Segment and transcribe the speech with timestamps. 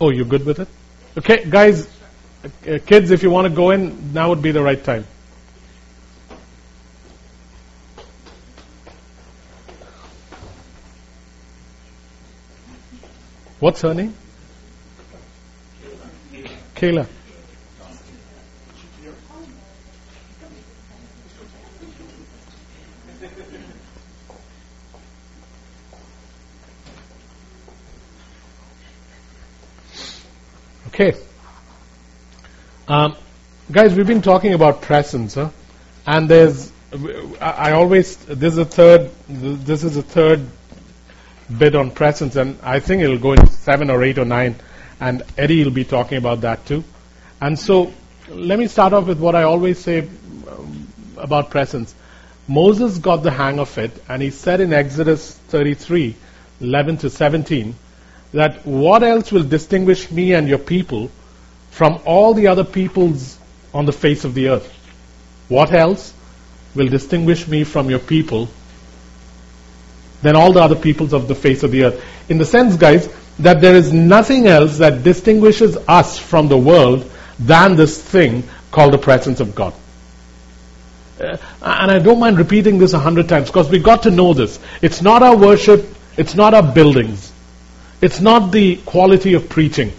[0.00, 0.68] Oh, you're good with it?
[1.18, 1.86] Okay, guys,
[2.44, 5.06] uh, kids, if you want to go in, now would be the right time.
[13.58, 14.14] What's her name?
[16.74, 17.06] Kayla.
[31.00, 31.18] Okay.
[32.86, 33.16] Um,
[33.72, 35.48] guys, we've been talking about presence, huh?
[36.06, 36.70] and there's,
[37.40, 40.44] I always, this is a third, this is a third
[41.56, 44.56] bit on presence, and I think it'll go in seven or eight or nine,
[45.00, 46.84] and Eddie will be talking about that too.
[47.40, 47.94] And so,
[48.28, 51.94] let me start off with what I always say um, about presence.
[52.46, 56.14] Moses got the hang of it, and he said in Exodus 33,
[56.60, 57.74] 11 to 17,
[58.32, 61.10] that what else will distinguish me and your people
[61.70, 63.38] from all the other peoples
[63.74, 64.72] on the face of the earth?
[65.48, 66.12] What else
[66.74, 68.48] will distinguish me from your people
[70.22, 72.04] than all the other peoples of the face of the earth?
[72.28, 73.08] In the sense, guys,
[73.40, 78.92] that there is nothing else that distinguishes us from the world than this thing called
[78.92, 79.74] the presence of God.
[81.20, 84.32] Uh, and I don't mind repeating this a hundred times because we got to know
[84.32, 84.58] this.
[84.80, 85.86] It's not our worship,
[86.16, 87.29] it's not our buildings,
[88.00, 89.92] it's not the quality of preaching.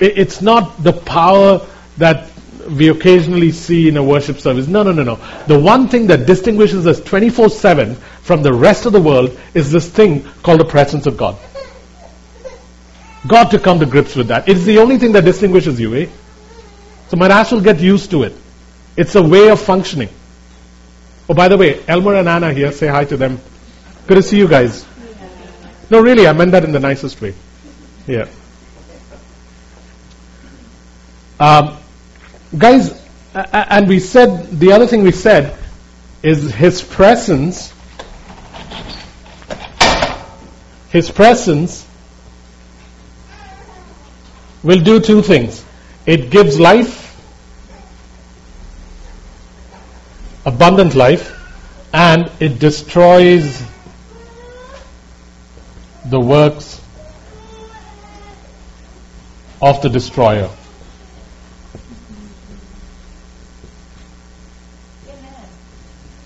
[0.00, 1.66] It's not the power
[1.98, 2.30] that
[2.68, 4.68] we occasionally see in a worship service.
[4.68, 5.16] No, no, no, no.
[5.46, 9.72] The one thing that distinguishes us 24 7 from the rest of the world is
[9.72, 11.36] this thing called the presence of God.
[13.26, 14.48] Got to come to grips with that.
[14.48, 16.06] It's the only thing that distinguishes you, eh?
[17.08, 18.34] So my as will get used to it.
[18.96, 20.10] It's a way of functioning.
[21.28, 23.40] Oh, by the way, Elmer and Anna here, say hi to them.
[24.06, 24.86] Good to see you guys.
[25.90, 27.34] No, really, I meant that in the nicest way.
[28.06, 28.28] Yeah.
[31.40, 31.76] Um,
[32.56, 33.00] guys,
[33.34, 35.56] and we said, the other thing we said
[36.22, 37.72] is his presence,
[40.90, 41.86] his presence
[44.62, 45.64] will do two things.
[46.06, 47.16] It gives life,
[50.44, 51.34] abundant life,
[51.92, 53.62] and it destroys
[56.08, 56.80] the works
[59.60, 60.50] of the destroyer.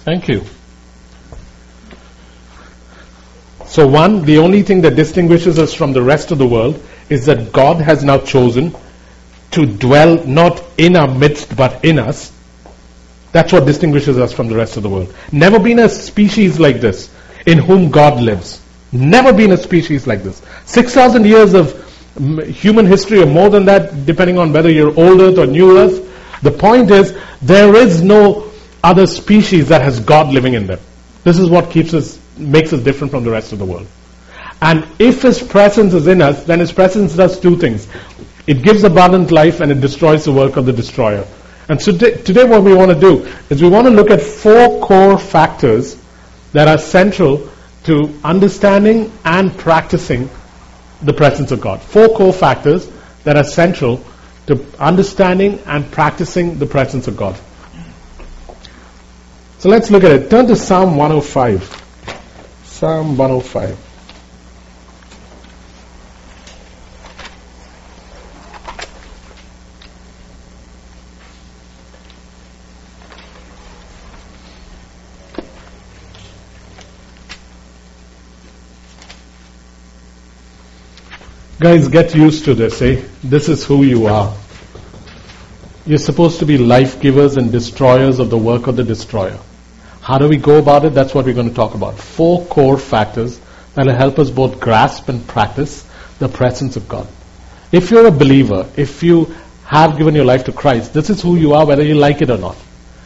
[0.05, 0.45] Thank you.
[3.67, 7.27] So, one, the only thing that distinguishes us from the rest of the world is
[7.27, 8.75] that God has now chosen
[9.53, 12.33] to dwell not in our midst but in us.
[13.33, 15.15] That's what distinguishes us from the rest of the world.
[15.33, 17.11] Never been a species like this
[17.47, 18.62] in whom God lives.
[18.93, 20.43] Never been a species like this.
[20.67, 21.79] 6,000 years of
[22.45, 26.09] human history or more than that, depending on whether you're old earth or new earth.
[26.43, 28.51] The point is, there is no
[28.85, 30.81] other species that has God living in them.
[31.25, 33.87] This is what keeps us, makes us different from the rest of the world.
[34.61, 37.89] And if His presence is in us, then His presence does two things.
[38.47, 41.27] It gives abundant life and it destroys the work of the destroyer.
[41.69, 44.21] And so today, today what we want to do is we want to look at
[44.21, 45.97] four core factors
[46.53, 47.49] that are central
[47.85, 50.31] to understanding and practicing
[51.03, 51.83] the presence of God.
[51.83, 52.89] Four core factors
[53.25, 54.05] that are central
[54.47, 57.39] to understanding and practicing the presence of God.
[59.59, 60.31] So let's look at it.
[60.31, 61.83] Turn to Psalm 105.
[62.65, 63.79] Psalm 105.
[81.63, 83.01] Guys, get used to this, eh?
[83.23, 84.35] This is who you are.
[85.87, 89.39] You're supposed to be life givers and destroyers of the work of the destroyer.
[90.01, 90.93] How do we go about it?
[90.93, 91.97] That's what we're going to talk about.
[91.99, 93.41] Four core factors
[93.77, 97.07] that will help us both grasp and practice the presence of God.
[97.71, 99.33] If you're a believer, if you
[99.65, 102.31] have given your life to Christ, this is who you are, whether you like it
[102.31, 102.57] or not.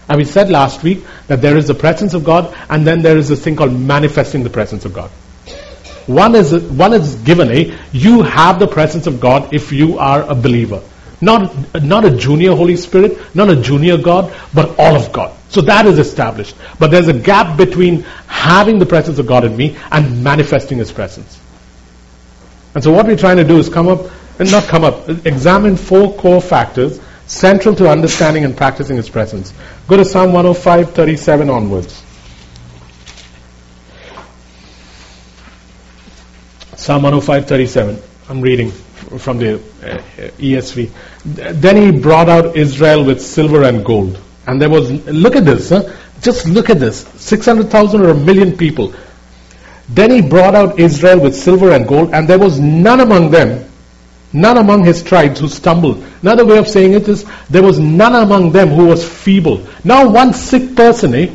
[0.08, 3.18] And we said last week that there is the presence of God, and then there
[3.18, 5.10] is this thing called manifesting the presence of God.
[6.06, 7.76] One is, one is given, eh?
[7.92, 10.82] You have the presence of God if you are a believer.
[11.20, 15.36] Not, not a junior Holy Spirit, not a junior God, but all of God.
[15.48, 16.54] So that is established.
[16.78, 20.92] But there's a gap between having the presence of God in me and manifesting His
[20.92, 21.40] presence.
[22.74, 25.76] And so what we're trying to do is come up, and not come up, examine
[25.76, 29.52] four core factors central to understanding and practicing His presence.
[29.88, 32.02] Go to Psalm 105, 37 onwards.
[36.76, 38.00] Psalm 105:37.
[38.28, 38.72] I'm reading.
[39.18, 39.98] from the uh,
[40.38, 40.90] ESV.
[41.24, 44.20] Then he brought out Israel with silver and gold.
[44.46, 45.92] And there was, look at this, huh?
[46.20, 48.94] just look at this 600,000 or a million people.
[49.88, 53.68] Then he brought out Israel with silver and gold, and there was none among them,
[54.32, 56.04] none among his tribes who stumbled.
[56.22, 59.64] Another way of saying it is, there was none among them who was feeble.
[59.84, 61.32] Now, one sick person, eh?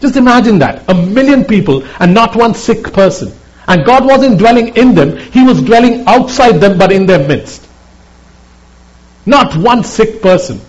[0.00, 0.88] Just imagine that.
[0.88, 3.32] A million people and not one sick person.
[3.66, 7.66] And God wasn't dwelling in them, He was dwelling outside them but in their midst.
[9.26, 10.60] Not one sick person.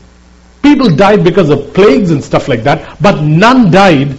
[0.62, 4.18] People died because of plagues and stuff like that, but none died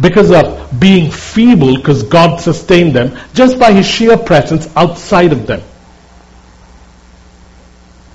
[0.00, 5.46] because of being feeble because God sustained them just by His sheer presence outside of
[5.46, 5.62] them.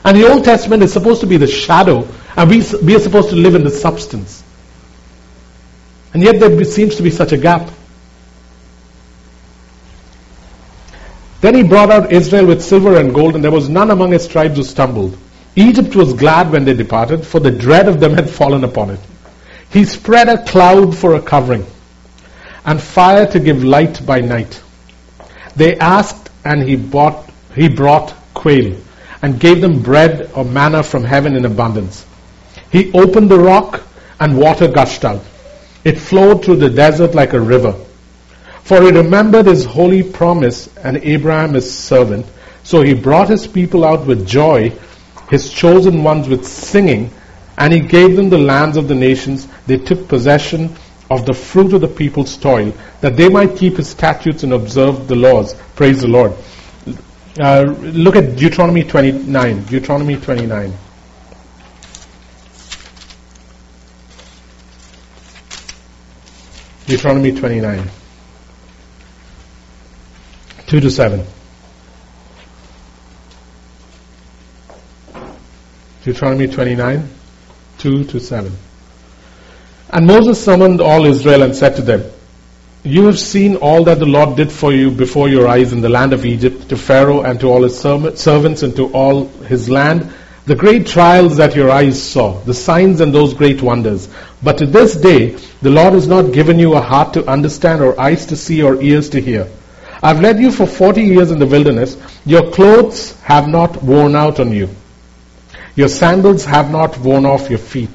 [0.03, 3.29] And the Old Testament is supposed to be the shadow, and we, we are supposed
[3.29, 4.43] to live in the substance.
[6.13, 7.69] And yet there seems to be such a gap.
[11.41, 14.27] Then he brought out Israel with silver and gold, and there was none among his
[14.27, 15.17] tribes who stumbled.
[15.55, 18.99] Egypt was glad when they departed, for the dread of them had fallen upon it.
[19.71, 21.65] He spread a cloud for a covering,
[22.65, 24.61] and fire to give light by night.
[25.55, 28.75] They asked, and he, bought, he brought quail,
[29.21, 32.05] and gave them bread or manna from heaven in abundance.
[32.71, 33.81] He opened the rock,
[34.19, 35.23] and water gushed out.
[35.83, 37.75] It flowed through the desert like a river.
[38.69, 42.27] For he remembered his holy promise and Abraham his servant.
[42.61, 44.73] So he brought his people out with joy,
[45.31, 47.09] his chosen ones with singing,
[47.57, 49.47] and he gave them the lands of the nations.
[49.65, 50.75] They took possession
[51.09, 52.71] of the fruit of the people's toil,
[53.01, 55.55] that they might keep his statutes and observe the laws.
[55.75, 56.33] Praise the Lord.
[57.39, 59.63] Uh, look at Deuteronomy 29.
[59.63, 60.73] Deuteronomy 29.
[66.85, 67.89] Deuteronomy 29.
[70.69, 71.25] 2 to 7.
[76.03, 77.09] Deuteronomy 29,
[77.79, 78.55] 2 to 7.
[79.89, 82.11] And Moses summoned all Israel and said to them,
[82.83, 85.89] You have seen all that the Lord did for you before your eyes in the
[85.89, 90.13] land of Egypt, to Pharaoh and to all his servants and to all his land,
[90.45, 94.07] the great trials that your eyes saw, the signs and those great wonders.
[94.43, 95.31] But to this day,
[95.63, 98.79] the Lord has not given you a heart to understand, or eyes to see, or
[98.79, 99.47] ears to hear.
[100.01, 101.97] I've led you for 40 years in the wilderness.
[102.25, 104.69] Your clothes have not worn out on you.
[105.75, 107.89] Your sandals have not worn off your feet.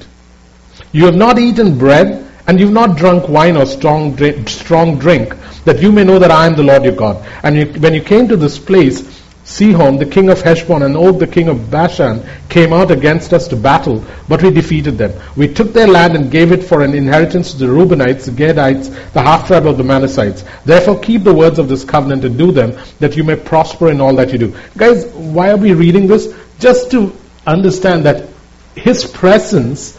[0.91, 5.35] You have not eaten bread, and you've not drunk wine or strong drink, strong drink,
[5.65, 7.25] that you may know that I am the Lord your God.
[7.43, 9.14] And you, when you came to this place,
[9.45, 13.47] Sihon, the king of Heshbon, and Og, the king of Bashan, came out against us
[13.49, 15.13] to battle, but we defeated them.
[15.37, 18.89] We took their land and gave it for an inheritance to the Reubenites, the Gadites,
[19.13, 20.43] the half tribe of the Manassites.
[20.65, 24.01] Therefore, keep the words of this covenant and do them, that you may prosper in
[24.01, 24.55] all that you do.
[24.77, 26.35] Guys, why are we reading this?
[26.57, 27.15] Just to
[27.45, 28.27] understand that
[28.73, 29.95] his presence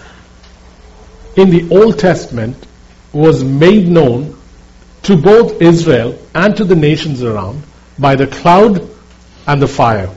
[1.37, 2.67] in the Old Testament
[3.13, 4.37] was made known
[5.05, 7.63] to both Israel and to the nations around
[7.97, 8.96] by the cloud
[9.47, 10.11] and the fire,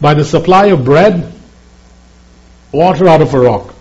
[0.00, 1.32] by the supply of bread,
[2.72, 3.74] water out of a rock,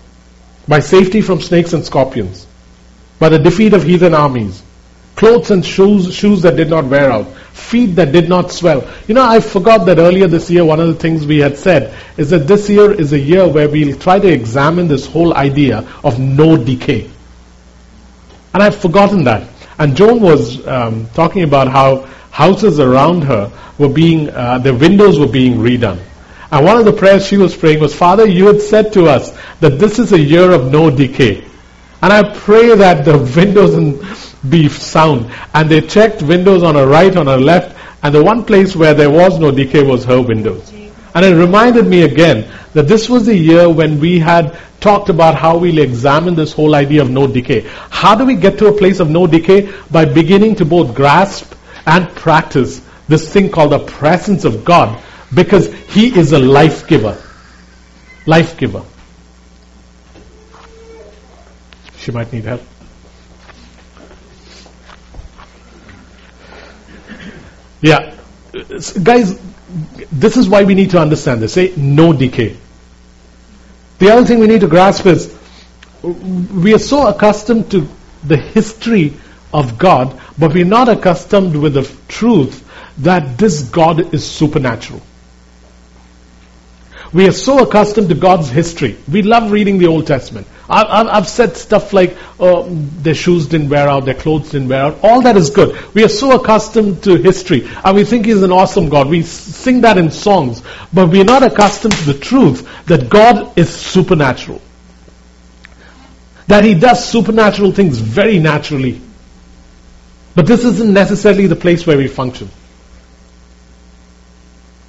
[0.68, 2.48] by safety from snakes and scorpions,
[3.20, 4.62] by the defeat of heathen armies,
[5.16, 8.90] clothes and shoes, shoes that did not wear out, feet that did not swell.
[9.08, 11.98] You know, I forgot that earlier this year, one of the things we had said
[12.18, 15.88] is that this year is a year where we'll try to examine this whole idea
[16.04, 17.10] of no decay.
[18.54, 19.50] And I've forgotten that.
[19.78, 25.20] And Joan was um, talking about how houses around her were being, uh, the windows
[25.20, 26.02] were being redone.
[26.52, 29.36] And one of the prayers she was praying was, Father, you had said to us
[29.60, 31.44] that this is a year of no decay.
[32.02, 35.32] And I pray that the windows be sound.
[35.54, 38.94] And they checked windows on her right, on her left, and the one place where
[38.94, 40.75] there was no decay was her windows.
[41.16, 45.36] And it reminded me again that this was the year when we had talked about
[45.36, 47.62] how we'll examine this whole idea of no decay.
[47.90, 49.72] How do we get to a place of no decay?
[49.90, 51.54] By beginning to both grasp
[51.88, 55.02] and practice this thing called the presence of God
[55.34, 57.18] because He is a life giver.
[58.26, 58.84] Life giver.
[61.98, 62.62] She might need help.
[67.82, 68.16] Yeah.
[69.02, 69.40] Guys,
[70.12, 71.54] this is why we need to understand this.
[71.54, 72.56] Say no decay.
[74.00, 75.38] The other thing we need to grasp is
[76.04, 77.88] we are so accustomed to
[78.24, 79.14] the history
[79.54, 82.62] of God, but we're not accustomed with the truth
[83.00, 85.02] that this God is supernatural.
[87.16, 88.98] We are so accustomed to God's history.
[89.10, 90.48] We love reading the Old Testament.
[90.70, 94.82] I've, I've said stuff like, oh, their shoes didn't wear out, their clothes didn't wear
[94.84, 95.00] out.
[95.02, 95.82] All that is good.
[95.94, 99.08] We are so accustomed to history, and we think He's an awesome God.
[99.08, 103.58] We sing that in songs, but we are not accustomed to the truth that God
[103.58, 104.62] is supernatural.
[106.48, 109.00] That He does supernatural things very naturally.
[110.36, 112.50] But this isn't necessarily the place where we function.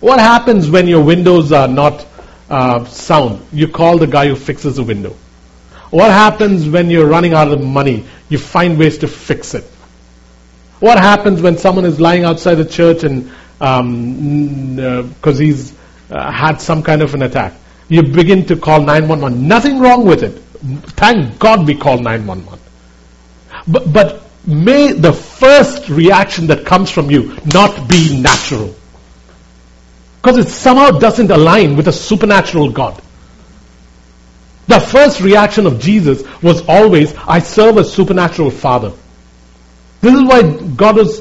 [0.01, 2.05] What happens when your windows are not
[2.49, 3.47] uh, sound?
[3.53, 5.17] You call the guy who fixes the window.
[5.91, 8.05] What happens when you're running out of money?
[8.29, 9.65] You find ways to fix it.
[10.81, 13.25] What happens when someone is lying outside the church and
[13.59, 15.73] because um, uh, he's
[16.11, 17.55] uh, had some kind of an attack?
[17.89, 19.47] You begin to call 911.
[19.47, 20.33] Nothing wrong with it.
[20.97, 22.61] Thank God we call 911.
[23.69, 28.75] But, but may the first reaction that comes from you not be natural.
[30.27, 33.01] Because it somehow doesn't align with a supernatural God.
[34.67, 38.93] The first reaction of Jesus was always, I serve a supernatural Father.
[40.01, 40.43] This is why
[40.75, 41.21] God was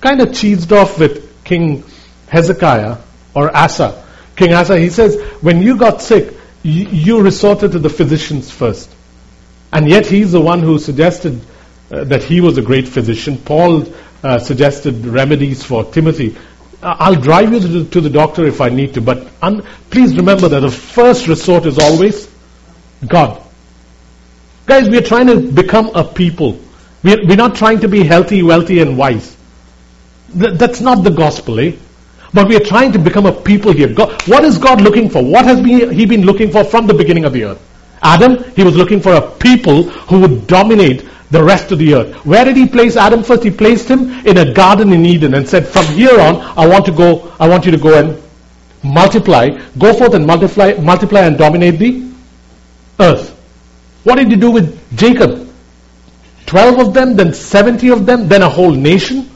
[0.00, 1.82] kind of cheesed off with King
[2.28, 2.98] Hezekiah
[3.34, 4.06] or Asa.
[4.36, 6.32] King Asa, he says, when you got sick,
[6.62, 8.94] you, resorted to the physicians first.
[9.72, 11.40] And yet he's the one who suggested
[11.90, 13.38] uh, that he was a great physician.
[13.38, 16.36] Paul uh, suggested remedies for Timothy.
[16.82, 20.60] I'll drive you to the, doctor if I need to, but un- please remember that
[20.60, 22.30] the first resort is always
[23.06, 23.42] God.
[24.66, 26.58] Guys, we are trying to become a people.
[27.02, 29.36] We're, we're not trying to be healthy, wealthy, and wise.
[30.38, 31.72] Th- that's not the gospel, eh?
[32.32, 33.92] But we are trying to become a people here.
[33.92, 35.22] God, what is God looking for?
[35.22, 37.66] What has He been looking for from the beginning of the earth?
[38.02, 42.26] Adam, He was looking for a people who would dominate the rest of the earth.
[42.26, 43.44] Where did he place Adam first?
[43.44, 46.84] He placed him in a garden in Eden and said, from here on, I want
[46.86, 48.20] to go, I want you to go and
[48.82, 52.10] multiply, go forth and multiply, multiply and dominate the
[52.98, 53.30] earth.
[54.04, 55.48] What did he do with Jacob?
[56.46, 59.30] 12 of them, then 70 of them, then a whole nation.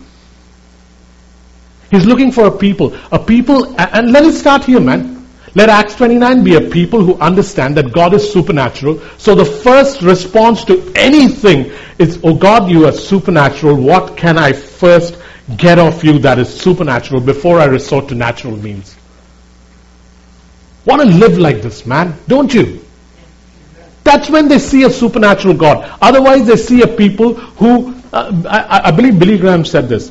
[1.91, 2.97] He's looking for a people.
[3.13, 5.14] A people, and let it start here, man.
[5.57, 9.01] Let Acts 29 be a people who understand that God is supernatural.
[9.19, 13.77] So the first response to anything is, Oh God, you are supernatural.
[13.77, 15.17] What can I first
[15.57, 18.97] get off you that is supernatural before I resort to natural means?
[20.85, 22.85] Want to live like this, man, don't you?
[24.03, 25.97] That's when they see a supernatural God.
[26.03, 30.11] Otherwise, they see a people who, uh, I, I believe Billy Graham said this.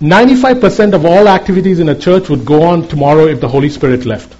[0.00, 4.04] 95% of all activities in a church would go on tomorrow if the Holy Spirit
[4.04, 4.34] left.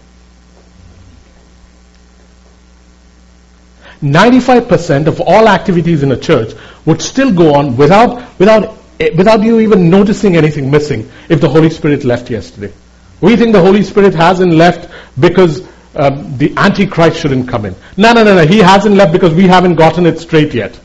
[4.02, 6.52] 95% of all activities in a church
[6.84, 8.76] would still go on without, without,
[9.16, 12.72] without you even noticing anything missing if the Holy Spirit left yesterday.
[13.22, 17.75] We think the Holy Spirit hasn't left because um, the Antichrist shouldn't come in.
[17.96, 18.46] No, no, no, no.
[18.46, 20.78] He hasn't left because we haven't gotten it straight yet.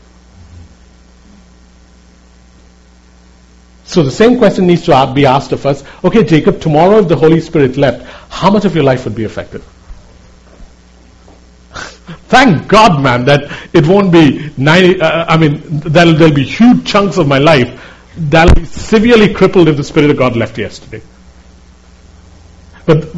[3.92, 5.84] So the same question needs to be asked of us.
[6.02, 9.24] Okay, Jacob, tomorrow if the Holy Spirit left, how much of your life would be
[9.24, 9.60] affected?
[12.32, 16.86] Thank God, man, that it won't be 90, uh, I mean, there'll, there'll be huge
[16.86, 17.68] chunks of my life
[18.16, 21.02] that'll be severely crippled if the Spirit of God left yesterday.
[22.86, 23.14] But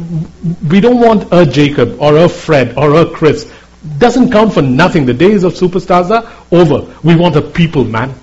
[0.69, 3.49] we don't want a Jacob or a Fred or a Chris.
[3.97, 5.05] Doesn't count for nothing.
[5.05, 6.93] The days of superstars are over.
[7.01, 8.13] We want a people, man.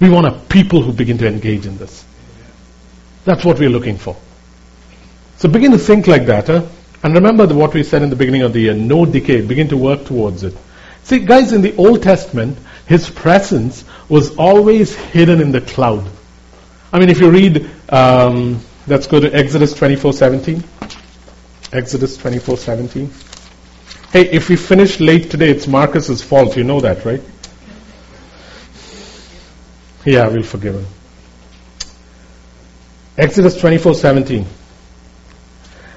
[0.00, 2.04] We want a people who begin to engage in this.
[3.24, 4.16] That's what we're looking for.
[5.36, 6.46] So begin to think like that.
[6.46, 6.66] Huh?
[7.02, 9.40] And remember what we said in the beginning of the year no decay.
[9.40, 10.54] Begin to work towards it.
[11.04, 16.08] See, guys, in the Old Testament, his presence was always hidden in the cloud.
[16.92, 20.62] I mean, if you read, um, let's go to Exodus 24:17.
[21.72, 23.10] Exodus 24:17.
[24.12, 26.56] Hey, if we finish late today, it's Marcus's fault.
[26.56, 27.22] You know that, right?
[30.04, 30.86] Yeah, we'll forgive him.
[33.18, 34.46] Exodus 24:17.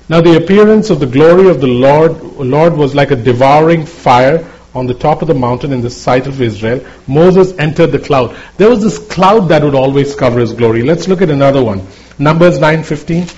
[0.09, 4.45] Now the appearance of the glory of the Lord, Lord was like a devouring fire
[4.75, 6.83] on the top of the mountain in the sight of Israel.
[7.07, 8.35] Moses entered the cloud.
[8.57, 10.81] There was this cloud that would always cover his glory.
[10.81, 11.87] Let's look at another one.
[12.19, 13.29] Numbers 9:15.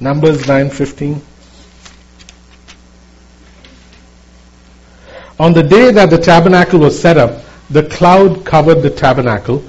[0.00, 1.20] Numbers 9:15.
[5.38, 9.64] On the day that the tabernacle was set up, the cloud covered the tabernacle,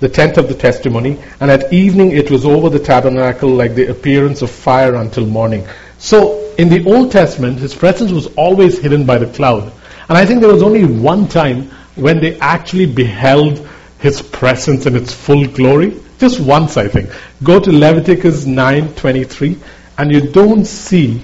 [0.00, 3.90] the tent of the testimony, and at evening it was over the tabernacle like the
[3.90, 5.66] appearance of fire until morning.
[5.98, 9.72] So in the Old Testament, his presence was always hidden by the cloud.
[10.08, 13.66] And I think there was only one time when they actually beheld
[13.98, 16.00] his presence in its full glory.
[16.18, 17.10] Just once, I think.
[17.42, 19.58] Go to Leviticus 9:23,
[19.98, 21.22] and you don't see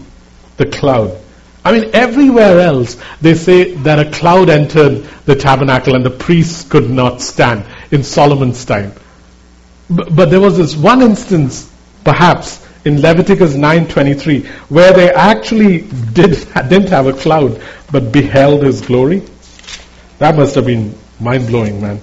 [0.56, 1.16] the cloud.
[1.68, 6.66] I mean, everywhere else, they say that a cloud entered the tabernacle and the priests
[6.66, 8.94] could not stand in Solomon's time.
[9.90, 11.70] But, but there was this one instance,
[12.04, 15.82] perhaps, in Leviticus 9:23, where they actually
[16.14, 16.30] did,
[16.70, 19.22] didn't have a cloud, but beheld his glory.
[20.20, 22.00] That must have been mind-blowing, man.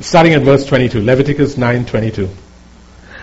[0.00, 2.30] Starting at verse 22, Leviticus 9:22.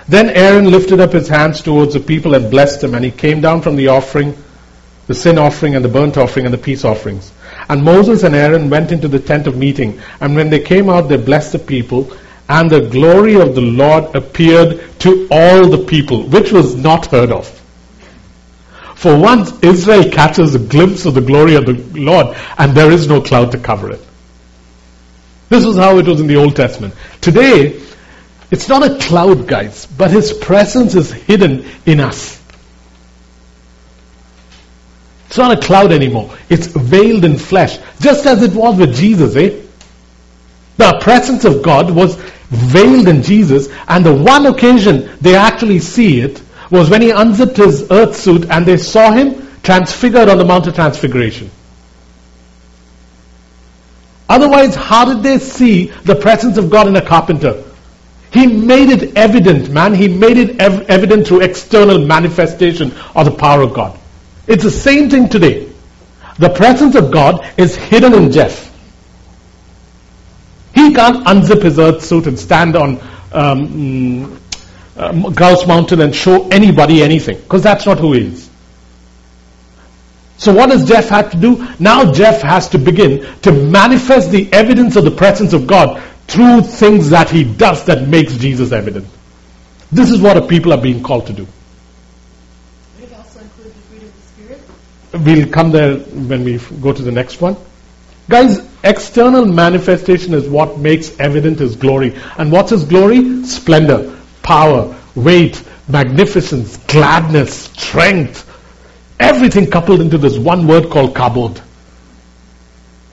[0.09, 3.41] Then Aaron lifted up his hands towards the people and blessed them, and he came
[3.41, 4.35] down from the offering,
[5.05, 7.31] the sin offering and the burnt offering and the peace offerings.
[7.69, 11.09] And Moses and Aaron went into the tent of meeting, and when they came out,
[11.09, 12.11] they blessed the people,
[12.49, 17.31] and the glory of the Lord appeared to all the people, which was not heard
[17.31, 17.47] of.
[18.95, 23.07] For once Israel catches a glimpse of the glory of the Lord, and there is
[23.07, 24.01] no cloud to cover it.
[25.49, 26.95] This was how it was in the Old Testament.
[27.21, 27.79] Today,
[28.51, 32.41] it's not a cloud, guys, but His presence is hidden in us.
[35.27, 36.35] It's not a cloud anymore.
[36.49, 39.61] It's veiled in flesh, just as it was with Jesus, eh?
[40.77, 42.15] The presence of God was
[42.49, 46.41] veiled in Jesus, and the one occasion they actually see it
[46.71, 50.65] was when he unzipped his earth suit and they saw him transfigured on the Mount
[50.65, 51.51] of Transfiguration.
[54.27, 57.63] Otherwise, how did they see the presence of God in a carpenter?
[58.31, 59.93] He made it evident, man.
[59.95, 63.99] He made it ev- evident through external manifestation of the power of God.
[64.45, 65.71] It's the same thing today.
[66.37, 68.67] The presence of God is hidden in Jeff.
[70.73, 72.99] He can't unzip his earth suit and stand on
[73.31, 74.39] um,
[74.95, 78.49] um, Grouse Mountain and show anybody anything, because that's not who he is.
[80.37, 81.67] So what does Jeff have to do?
[81.79, 86.61] Now Jeff has to begin to manifest the evidence of the presence of God through
[86.61, 89.07] things that he does that makes Jesus evident.
[89.91, 91.47] This is what a people are being called to do.
[92.95, 95.25] Would it also include the fruit of the Spirit?
[95.25, 97.57] We'll come there when we go to the next one.
[98.29, 102.15] Guys, external manifestation is what makes evident his glory.
[102.37, 103.43] And what's his glory?
[103.43, 108.45] Splendor, power, weight, magnificence, gladness, strength.
[109.19, 111.59] Everything coupled into this one word called kabod.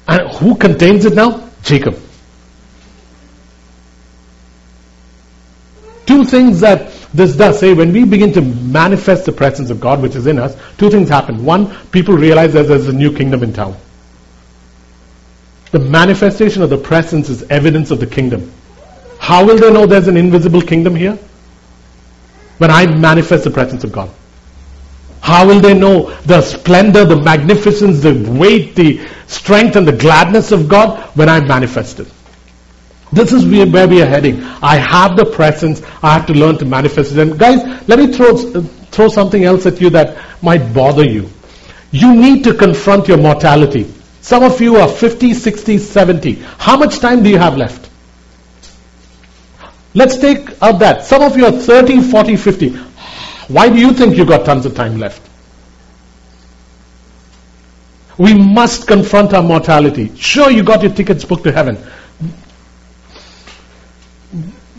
[0.07, 1.49] And who contains it now?
[1.63, 1.99] Jacob.
[6.07, 10.01] Two things that this does say when we begin to manifest the presence of God
[10.01, 11.45] which is in us, two things happen.
[11.45, 13.77] One, people realize that there's a new kingdom in town.
[15.73, 18.53] The manifestation of the presence is evidence of the kingdom.
[19.19, 21.19] How will they know there's an invisible kingdom here?
[22.59, 24.09] When I manifest the presence of God.
[25.21, 30.53] How will they know the splendor, the magnificence, the weight, the strength, and the gladness
[30.53, 32.13] of God when I manifest it?
[33.13, 34.43] This is where we are heading.
[34.63, 35.81] I have the presence.
[36.03, 37.19] I have to learn to manifest it.
[37.19, 41.31] And guys, let me throw, uh, throw something else at you that might bother you.
[41.93, 43.93] You need to confront your mortality.
[44.21, 46.33] Some of you are 50, 60, 70.
[46.59, 47.89] How much time do you have left?
[49.95, 51.05] Let's take out that.
[51.05, 52.69] Some of you are 30, 40, 50.
[53.49, 55.23] Why do you think you got tons of time left?
[58.19, 60.15] We must confront our mortality.
[60.17, 61.79] Sure, you got your tickets booked to heaven.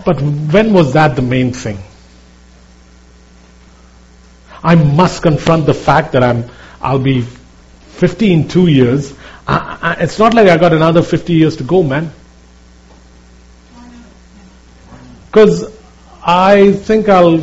[0.08, 1.80] But when was that the main thing?
[4.63, 9.13] I must confront the fact that I'm, I'll be 50 in two years.
[9.46, 12.13] I, I, it's not like I got another 50 years to go, man.
[15.26, 15.76] Because
[16.26, 17.39] I think I'll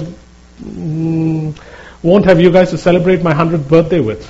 [0.62, 1.55] mm,
[2.03, 4.24] won't have you guys to celebrate my 100th birthday with.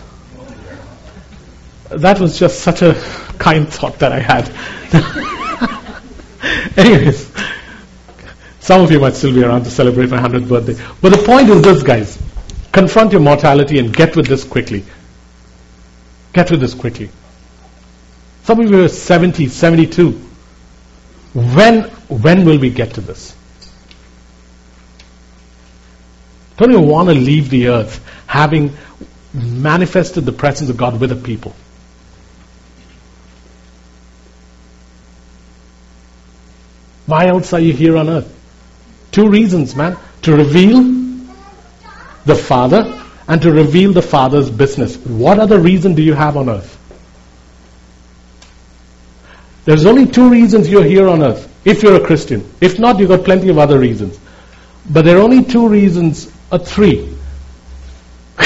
[1.91, 2.95] That was just such a
[3.39, 4.51] kind thought that I had.
[6.77, 7.31] Anyways,
[8.65, 10.83] some of you might still be around to celebrate my 100th birthday.
[11.03, 12.19] But the point is this, guys.
[12.73, 14.87] Confront your mortality and get with this quickly.
[16.33, 17.11] Get with this quickly.
[18.45, 20.13] Some of you are 70, 72.
[21.35, 23.37] When, when will we get to this?
[26.57, 28.75] Don't you want to leave the earth having
[29.35, 31.55] manifested the presence of God with the people?
[37.05, 38.35] Why else are you here on earth?
[39.15, 39.97] Two reasons, man.
[40.23, 40.83] To reveal
[42.25, 44.97] the Father and to reveal the Father's business.
[44.97, 46.77] What other reason do you have on earth?
[49.67, 52.45] There's only two reasons you're here on earth, if you're a Christian.
[52.61, 54.19] If not, you've got plenty of other reasons.
[54.91, 57.17] But there are only two reasons, or three.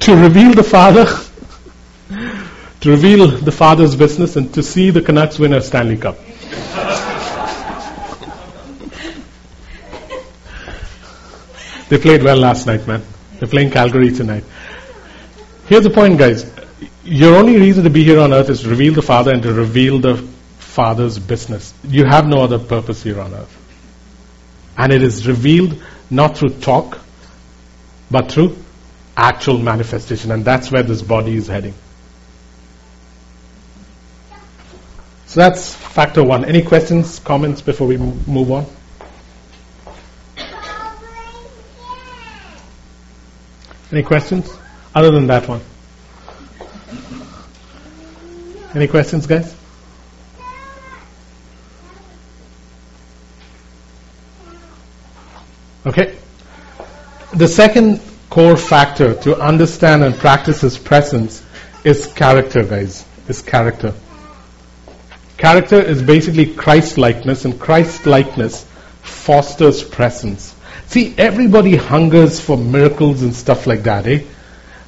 [0.00, 1.06] to reveal the Father,
[2.80, 6.18] to reveal the Father's business, and to see the Canucks win a Stanley Cup.
[11.94, 13.04] They played well last night, man.
[13.38, 14.42] They're playing Calgary tonight.
[15.68, 16.44] Here's the point, guys.
[17.04, 19.52] Your only reason to be here on earth is to reveal the Father and to
[19.52, 20.16] reveal the
[20.58, 21.72] Father's business.
[21.84, 23.56] You have no other purpose here on earth.
[24.76, 25.80] And it is revealed
[26.10, 26.98] not through talk,
[28.10, 28.56] but through
[29.16, 30.32] actual manifestation.
[30.32, 31.74] And that's where this body is heading.
[35.26, 36.44] So that's factor one.
[36.44, 38.66] Any questions, comments before we move on?
[43.94, 44.52] Any questions
[44.92, 45.60] other than that one?
[48.74, 49.54] Any questions, guys?
[55.86, 56.16] Okay.
[57.34, 61.44] The second core factor to understand and practice His presence
[61.84, 63.06] is character, guys.
[63.28, 63.94] Is character.
[65.36, 68.64] Character is basically Christ likeness, and Christ likeness
[69.02, 70.53] fosters presence.
[70.94, 74.22] See, everybody hungers for miracles and stuff like that, eh?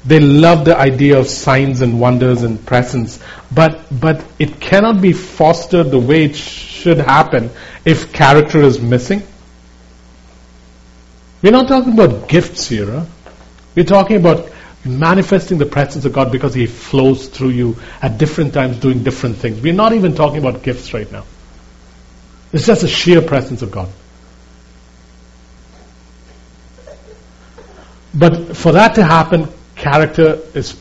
[0.05, 3.19] They love the idea of signs and wonders and presence,
[3.53, 7.49] but but it cannot be fostered the way it should happen
[7.83, 9.21] if character is missing.
[11.41, 12.85] We're not talking about gifts here.
[12.85, 13.05] Huh?
[13.75, 14.49] We're talking about
[14.85, 19.39] manifesting the presence of God because He flows through you at different times doing different
[19.39, 19.59] things.
[19.59, 21.25] We're not even talking about gifts right now.
[22.53, 23.89] It's just the sheer presence of God.
[28.17, 30.79] But for that to happen, character is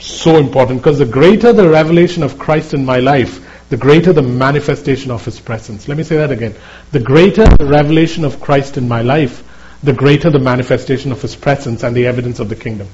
[0.00, 4.22] so important because the greater the revelation of Christ in my life, the greater the
[4.22, 5.88] manifestation of His presence.
[5.88, 6.54] Let me say that again.
[6.92, 9.42] The greater the revelation of Christ in my life,
[9.82, 12.88] the greater the manifestation of His presence and the evidence of the kingdom.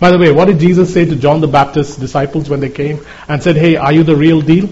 [0.00, 3.04] By the way, what did Jesus say to John the Baptist's disciples when they came
[3.28, 4.68] and said, Hey, are you the real deal?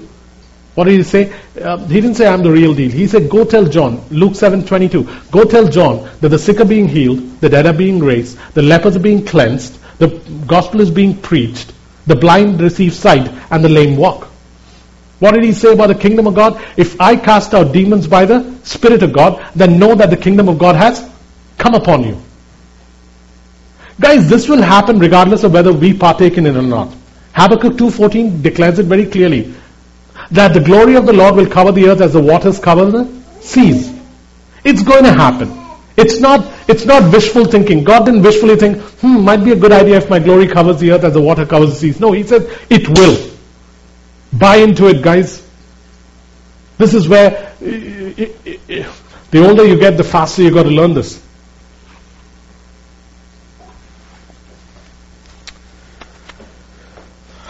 [0.79, 1.33] What did he say?
[1.61, 2.89] Uh, he didn't say, I'm the real deal.
[2.89, 6.65] He said, Go tell John, Luke 7 22, go tell John that the sick are
[6.65, 10.07] being healed, the dead are being raised, the lepers are being cleansed, the
[10.47, 11.73] gospel is being preached,
[12.07, 14.29] the blind receive sight, and the lame walk.
[15.19, 16.65] What did he say about the kingdom of God?
[16.77, 20.49] If I cast out demons by the Spirit of God, then know that the kingdom
[20.49, 21.05] of God has
[21.57, 22.23] come upon you.
[23.99, 26.95] Guys, this will happen regardless of whether we partake in it or not.
[27.33, 29.57] Habakkuk 2.14 declares it very clearly
[30.31, 33.05] that the glory of the Lord will cover the earth as the waters cover the
[33.41, 33.93] seas.
[34.65, 35.55] It's going to happen.
[35.97, 37.83] It's not, it's not wishful thinking.
[37.83, 40.93] God didn't wishfully think, hmm, might be a good idea if my glory covers the
[40.93, 42.01] earth as the water covers the seas.
[42.01, 43.31] No, He said, it will.
[44.33, 45.45] Buy into it, guys.
[46.77, 48.93] This is where, eh, eh, eh,
[49.31, 51.21] the older you get, the faster you got to learn this.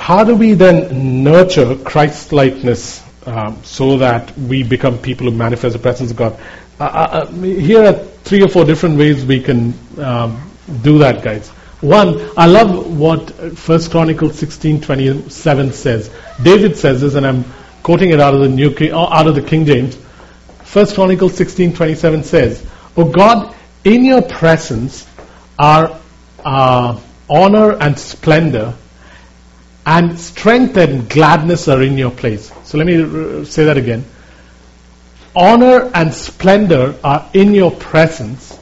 [0.08, 5.74] How do we then nurture Christ likeness um, so that we become people who manifest
[5.74, 6.40] the presence of God?
[6.80, 7.92] Uh, uh, uh here are
[8.24, 11.50] three or four different ways we can um, do that, guys.
[11.82, 16.10] One, I love what First Chronicles 16:27 says.
[16.42, 17.44] David says this, and I'm
[17.82, 19.98] quoting it out of the New King, uh, out of the King James.
[20.64, 22.64] First Chronicles 16:27 says,
[22.96, 25.06] "O God, in your presence
[25.58, 26.00] are
[26.46, 28.72] uh, honor and splendor,
[29.88, 32.52] and strength and gladness are in your place.
[32.64, 34.04] So let me uh, say that again.
[35.34, 38.58] Honor and splendor are in your presence,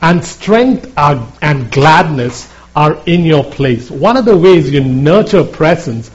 [0.00, 3.90] and strength and gladness are in your place.
[3.90, 6.10] One of the ways you nurture presence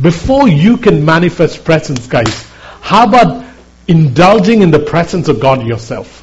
[0.00, 2.46] before you can manifest presence, guys,
[2.80, 3.44] how about
[3.86, 6.22] indulging in the presence of God yourself?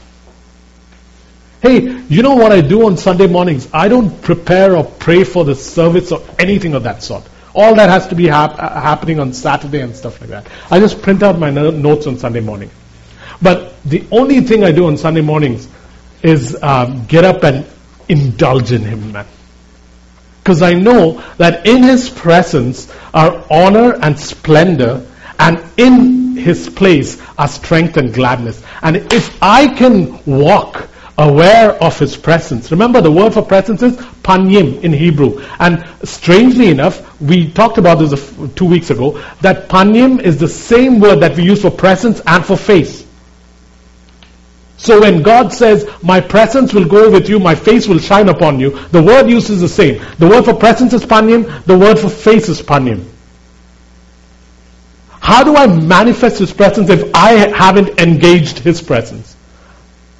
[1.61, 3.69] Hey, you know what I do on Sunday mornings?
[3.71, 7.23] I don't prepare or pray for the service or anything of that sort.
[7.53, 10.47] All that has to be hap- uh, happening on Saturday and stuff like that.
[10.69, 12.69] I just print out my notes on Sunday morning.
[13.41, 15.67] But the only thing I do on Sunday mornings
[16.21, 17.65] is um, get up and
[18.07, 19.25] indulge in Him, man.
[20.43, 25.05] Because I know that in His presence are honor and splendor,
[25.39, 28.63] and in His place are strength and gladness.
[28.81, 32.71] And if I can walk aware of his presence.
[32.71, 35.45] Remember, the word for presence is panyim in Hebrew.
[35.59, 40.99] And strangely enough, we talked about this two weeks ago, that panyim is the same
[40.99, 43.05] word that we use for presence and for face.
[44.77, 48.59] So when God says, my presence will go with you, my face will shine upon
[48.59, 50.03] you, the word used is the same.
[50.17, 53.05] The word for presence is panyim, the word for face is panyim.
[55.19, 59.30] How do I manifest His presence if I haven't engaged His presence?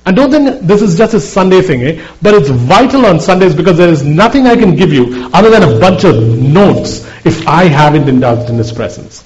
[0.05, 2.07] And don't think this is just a Sunday thing, eh?
[2.21, 5.61] but it's vital on Sundays because there is nothing I can give you other than
[5.61, 9.23] a bunch of notes if I haven't indulged in His presence.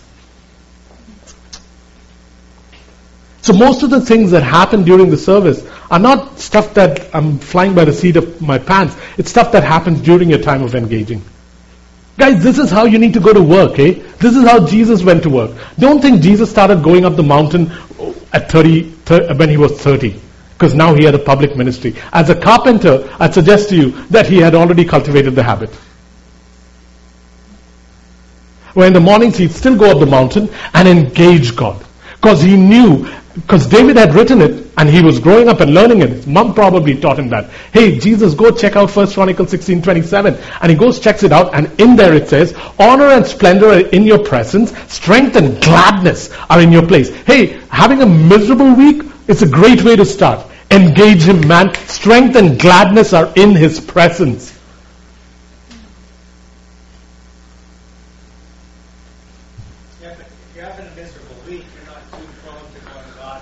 [3.42, 7.38] So most of the things that happen during the service are not stuff that I'm
[7.38, 8.98] flying by the seat of my pants.
[9.18, 11.22] It's stuff that happens during your time of engaging.
[12.18, 14.02] Guys, this is how you need to go to work, eh?
[14.18, 15.52] This is how Jesus went to work.
[15.78, 17.72] Don't think Jesus started going up the mountain
[18.34, 20.20] at 30, thir- when he was 30.
[20.58, 21.96] Because now he had a public ministry.
[22.14, 25.70] As a carpenter, I'd suggest to you that he had already cultivated the habit.
[28.74, 31.86] Where in the mornings he'd still go up the mountain and engage God.
[32.16, 36.02] Because he knew, because David had written it and he was growing up and learning
[36.02, 36.10] it.
[36.10, 37.50] His mom probably taught him that.
[37.72, 40.38] Hey, Jesus, go check out 1 Chronicles 16, 27.
[40.62, 43.80] And he goes, checks it out, and in there it says, honor and splendor are
[43.80, 47.10] in your presence, strength and gladness are in your place.
[47.10, 50.46] Hey, having a miserable week, it's a great way to start.
[50.72, 51.74] Engage him, man.
[51.88, 54.52] Strength and gladness are in his presence.
[60.02, 63.42] Yeah, but if you're having a miserable week, you're not too prone to going, God,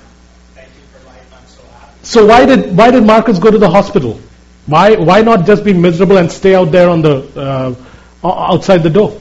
[0.54, 1.98] thank you for life, I'm so happy.
[2.04, 4.20] So why did why did Marcus go to the hospital?
[4.66, 7.76] Why why not just be miserable and stay out there on the uh,
[8.24, 9.20] outside the door?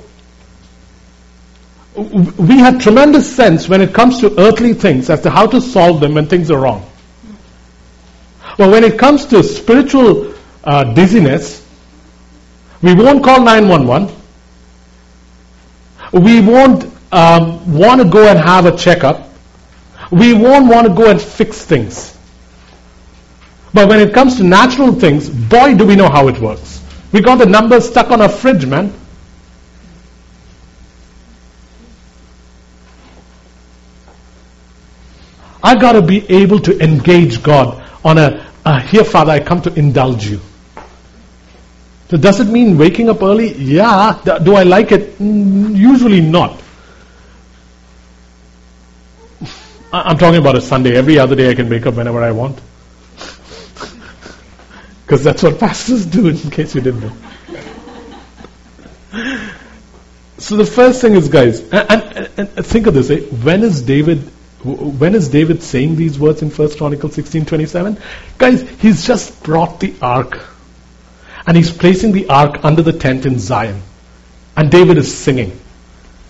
[1.94, 6.00] We have tremendous sense when it comes to earthly things as to how to solve
[6.00, 6.90] them when things are wrong.
[8.56, 11.66] But when it comes to spiritual uh, dizziness,
[12.82, 14.14] we won't call 911.
[16.12, 19.28] We won't um, want to go and have a checkup.
[20.10, 22.16] We won't want to go and fix things.
[23.74, 26.82] But when it comes to natural things, boy, do we know how it works.
[27.12, 28.92] We got the numbers stuck on our fridge, man.
[35.62, 39.62] I got to be able to engage God on a, uh, here, Father, I come
[39.62, 40.40] to indulge you.
[42.10, 43.54] So does it mean waking up early?
[43.54, 44.20] Yeah.
[44.44, 45.18] Do I like it?
[45.18, 46.60] Mm, Usually not.
[49.92, 50.94] I'm talking about a Sunday.
[50.96, 52.60] Every other day I can wake up whenever I want.
[55.06, 57.12] Because that's what pastors do, in case you didn't know.
[60.38, 63.20] So the first thing is, guys, and, and, and think of this: eh?
[63.20, 64.28] when is David?
[64.64, 67.98] When is David saying these words in First Chronicles 16:27?
[68.38, 70.40] Guys, he's just brought the ark,
[71.46, 73.82] and he's placing the ark under the tent in Zion,
[74.56, 75.58] and David is singing.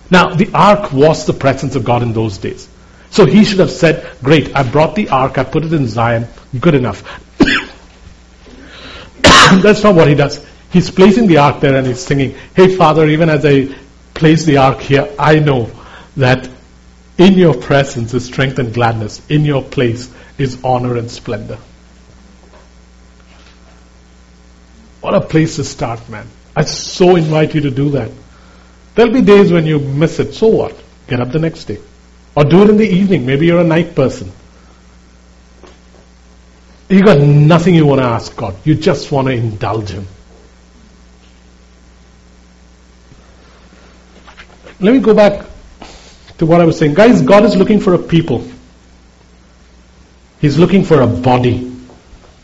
[0.09, 2.67] Now, the ark was the presence of God in those days.
[3.09, 6.27] So he should have said, Great, I brought the ark, I put it in Zion,
[6.59, 7.03] good enough.
[9.21, 10.43] That's not what he does.
[10.71, 13.75] He's placing the ark there and he's singing, Hey Father, even as I
[14.15, 15.69] place the ark here, I know
[16.17, 16.49] that
[17.17, 19.21] in your presence is strength and gladness.
[19.29, 21.59] In your place is honor and splendor.
[25.01, 26.27] What a place to start, man.
[26.55, 28.11] I so invite you to do that.
[28.95, 30.33] There'll be days when you miss it.
[30.33, 30.81] So what?
[31.07, 31.79] Get up the next day.
[32.35, 33.25] Or do it in the evening.
[33.25, 34.31] Maybe you're a night person.
[36.89, 38.55] You got nothing you want to ask God.
[38.63, 40.07] You just want to indulge Him.
[44.79, 45.52] Let me go back
[46.37, 46.93] to what I was saying.
[46.93, 48.47] Guys, God is looking for a people.
[50.39, 51.71] He's looking for a body.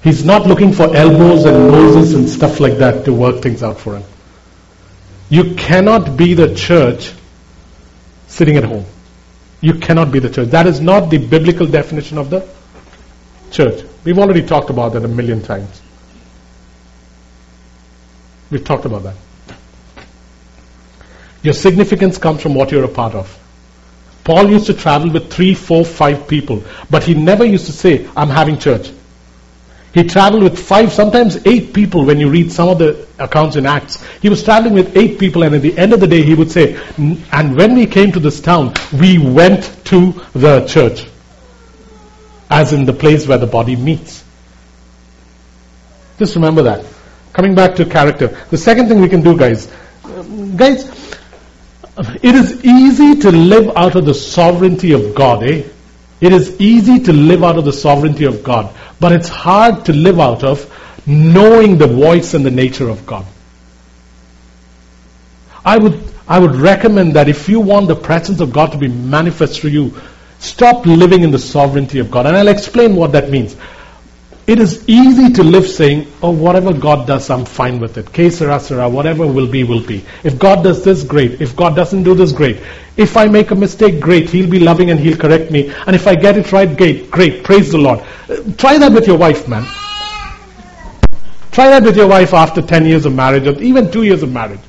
[0.03, 3.79] He's not looking for elbows and noses and stuff like that to work things out
[3.79, 4.03] for Him.
[5.29, 7.13] You cannot be the church
[8.27, 8.85] sitting at home.
[9.61, 10.49] You cannot be the church.
[10.49, 12.47] That is not the biblical definition of the
[13.51, 13.83] church.
[14.03, 15.81] We've already talked about that a million times.
[18.49, 19.15] We've talked about that.
[21.43, 23.38] Your significance comes from what you're a part of.
[24.29, 28.07] Paul used to travel with three, four, five people, but he never used to say,
[28.15, 28.91] I'm having church.
[29.91, 33.65] He traveled with five, sometimes eight people when you read some of the accounts in
[33.65, 34.05] Acts.
[34.21, 36.51] He was traveling with eight people, and at the end of the day, he would
[36.51, 36.79] say,
[37.31, 41.07] And when we came to this town, we went to the church,
[42.51, 44.23] as in the place where the body meets.
[46.19, 46.85] Just remember that.
[47.33, 48.27] Coming back to character.
[48.51, 49.71] The second thing we can do, guys,
[50.03, 50.85] um, guys,
[51.99, 55.63] it is easy to live out of the sovereignty of God, eh?
[56.21, 59.93] It is easy to live out of the sovereignty of God, but it's hard to
[59.93, 60.65] live out of
[61.05, 63.25] knowing the voice and the nature of God.
[65.63, 68.87] I would, I would recommend that if you want the presence of God to be
[68.87, 69.93] manifest through you,
[70.39, 72.25] stop living in the sovereignty of God.
[72.25, 73.55] And I'll explain what that means.
[74.49, 78.11] It is easy to live saying, oh, whatever God does, I'm fine with it.
[78.11, 80.03] Que sera, sera, whatever will be, will be.
[80.23, 81.39] If God does this, great.
[81.39, 82.57] If God doesn't do this, great.
[82.97, 84.31] If I make a mistake, great.
[84.31, 85.71] He'll be loving and he'll correct me.
[85.85, 87.11] And if I get it right, great.
[87.11, 87.43] Great.
[87.43, 87.99] Praise the Lord.
[87.99, 89.67] Uh, Try that with your wife, man.
[91.51, 94.31] Try that with your wife after 10 years of marriage or even 2 years of
[94.31, 94.61] marriage.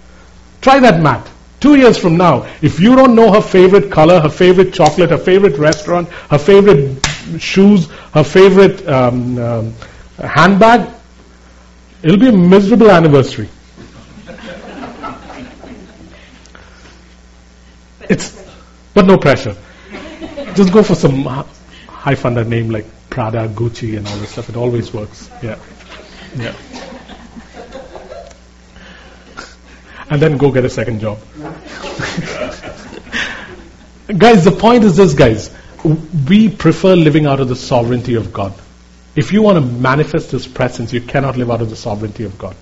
[0.60, 1.26] Try that, Matt.
[1.58, 5.16] Two years from now, if you don't know her favorite color, her favorite chocolate, her
[5.16, 7.02] favorite restaurant, her favorite
[7.38, 9.74] shoes, her favorite um, um,
[10.18, 10.88] handbag,
[12.02, 13.48] it'll be a miserable anniversary.
[18.08, 18.44] It's,
[18.92, 19.56] but no pressure.
[20.54, 21.24] Just go for some
[21.86, 24.48] high funded name like Prada, Gucci, and all this stuff.
[24.48, 25.30] It always works.
[25.42, 25.58] Yeah.
[26.36, 26.54] Yeah.
[30.08, 31.20] And then go get a second job.
[34.18, 35.50] guys, the point is this, guys.
[35.84, 38.52] We prefer living out of the sovereignty of God.
[39.16, 42.38] If you want to manifest His presence, you cannot live out of the sovereignty of
[42.38, 42.56] God.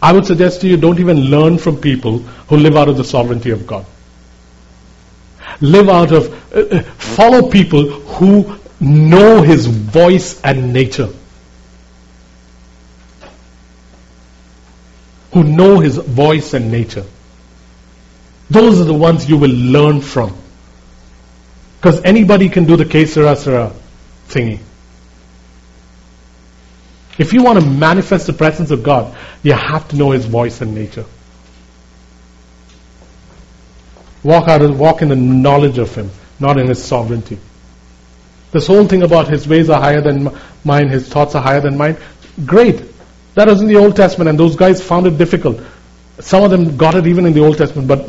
[0.00, 3.04] I would suggest to you don't even learn from people who live out of the
[3.04, 3.84] sovereignty of God.
[5.60, 11.08] Live out of, uh, uh follow people who know His voice and nature.
[15.32, 17.04] Who know His voice and nature.
[18.50, 20.36] Those are the ones you will learn from.
[21.80, 23.72] Because anybody can do the que sera sera
[24.28, 24.58] thingy.
[27.18, 30.60] If you want to manifest the presence of God, you have to know His voice
[30.60, 31.04] and nature.
[34.24, 36.10] Walk out and walk in the knowledge of Him,
[36.40, 37.38] not in His sovereignty.
[38.50, 41.76] This whole thing about His ways are higher than mine, His thoughts are higher than
[41.76, 41.96] mine.
[42.44, 42.82] Great.
[43.34, 45.60] That was in the Old Testament, and those guys found it difficult.
[46.18, 47.86] Some of them got it even in the Old Testament.
[47.86, 48.08] But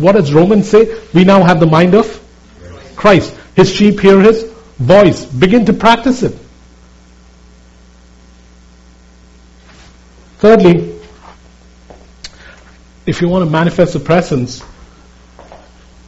[0.00, 0.98] what does Romans say?
[1.12, 2.21] We now have the mind of
[3.02, 3.36] Christ.
[3.56, 4.44] His sheep hear his
[4.78, 5.24] voice.
[5.24, 6.38] Begin to practice it.
[10.38, 11.00] Thirdly,
[13.04, 14.62] if you want to manifest the presence,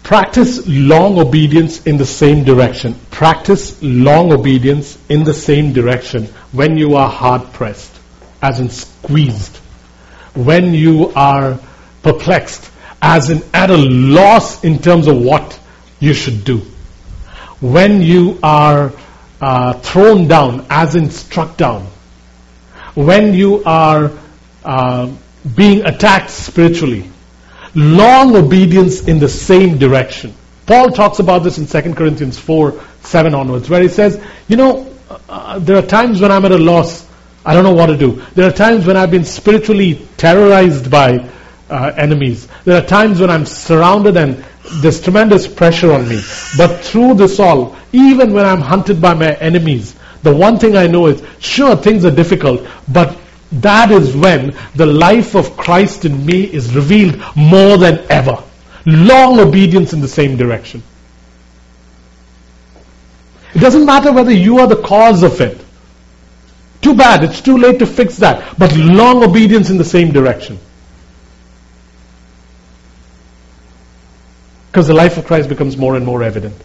[0.05, 2.95] practice long obedience in the same direction.
[3.11, 7.93] Practice long obedience in the same direction when you are hard pressed,
[8.41, 9.57] as in squeezed.
[10.37, 11.59] When you are
[12.05, 12.71] perplexed,
[13.03, 15.59] as in at a loss in terms of what
[15.99, 16.63] you should do
[17.61, 18.93] when you are
[19.41, 21.87] uh, thrown down, as in struck down,
[22.95, 24.11] when you are
[24.65, 25.11] uh,
[25.57, 27.11] being attacked spiritually,
[27.75, 30.35] long obedience in the same direction.
[30.67, 34.95] Paul talks about this in 2 Corinthians 4 7 onwards, where he says, You know,
[35.29, 37.07] uh, there are times when I'm at a loss.
[37.45, 38.23] I don't know what to do.
[38.35, 41.29] There are times when I've been spiritually terrorized by
[41.69, 42.49] uh, enemies.
[42.65, 44.43] There are times when I'm surrounded and
[44.81, 46.21] there's tremendous pressure on me.
[46.57, 50.87] But through this all, even when I'm hunted by my enemies, the one thing I
[50.87, 53.17] know is, sure, things are difficult, but
[53.53, 58.43] that is when the life of Christ in me is revealed more than ever.
[58.87, 60.83] Long obedience in the same direction.
[63.55, 65.65] It doesn't matter whether you are the cause of it.
[66.81, 68.59] Too bad, it's too late to fix that.
[68.59, 70.59] But long obedience in the same direction.
[74.75, 76.61] Because the life of Christ becomes more and more evident.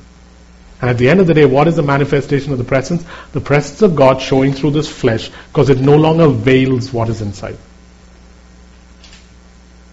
[0.82, 3.06] And at the end of the day, what is the manifestation of the presence?
[3.34, 7.22] The presence of God showing through this flesh because it no longer veils what is
[7.22, 7.56] inside.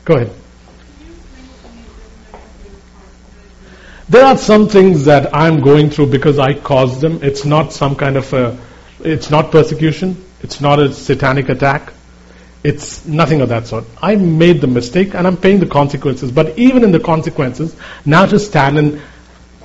[0.07, 0.33] Go ahead.
[4.09, 7.23] There are some things that I'm going through because I caused them.
[7.23, 8.59] It's not some kind of a,
[9.01, 10.25] it's not persecution.
[10.41, 11.93] It's not a satanic attack.
[12.65, 13.85] It's nothing of that sort.
[14.03, 16.33] I made the mistake and I'm paying the consequences.
[16.33, 19.01] But even in the consequences, now to stand and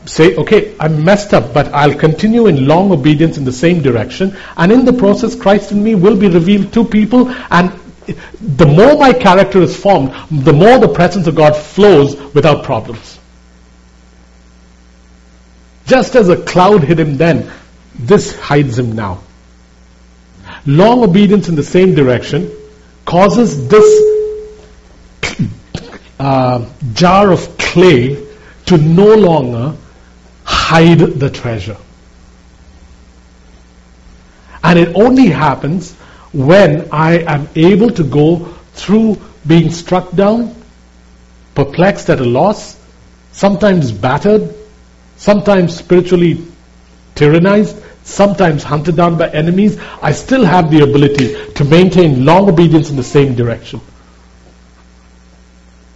[0.05, 4.37] say, okay, I messed up, but I'll continue in long obedience in the same direction.
[4.57, 7.29] And in the process, Christ in me will be revealed to people.
[7.49, 7.71] And
[8.39, 13.19] the more my character is formed, the more the presence of God flows without problems.
[15.85, 17.51] Just as a cloud hid him then,
[17.95, 19.21] this hides him now.
[20.65, 22.51] Long obedience in the same direction
[23.11, 23.87] causes this
[26.17, 28.25] uh, jar of clay
[28.65, 29.75] to no longer
[30.45, 31.75] hide the treasure.
[34.63, 35.93] And it only happens
[36.31, 38.45] when I am able to go
[38.75, 40.55] through being struck down,
[41.53, 42.77] perplexed at a loss,
[43.33, 44.55] sometimes battered,
[45.17, 46.45] sometimes spiritually
[47.15, 52.89] tyrannized, sometimes hunted down by enemies, I still have the ability to maintain long obedience
[52.89, 53.81] in the same direction.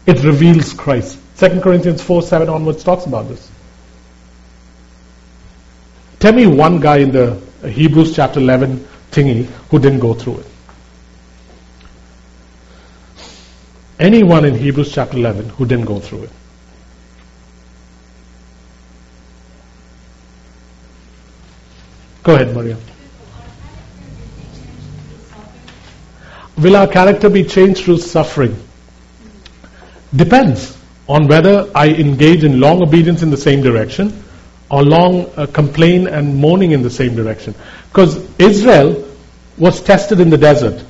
[0.05, 1.19] It reveals Christ.
[1.37, 3.49] 2 Corinthians 4 7 onwards talks about this.
[6.19, 10.45] Tell me one guy in the Hebrews chapter 11 thingy who didn't go through it.
[13.99, 16.29] Anyone in Hebrews chapter 11 who didn't go through it.
[22.25, 22.75] Go ahead, Maria.
[26.57, 28.57] Will our character be changed through suffering?
[30.15, 30.75] Depends
[31.07, 34.23] on whether I engage in long obedience in the same direction
[34.71, 37.53] along uh, complain and moaning in the same direction.
[37.89, 39.07] Because Israel
[39.59, 40.83] was tested in the desert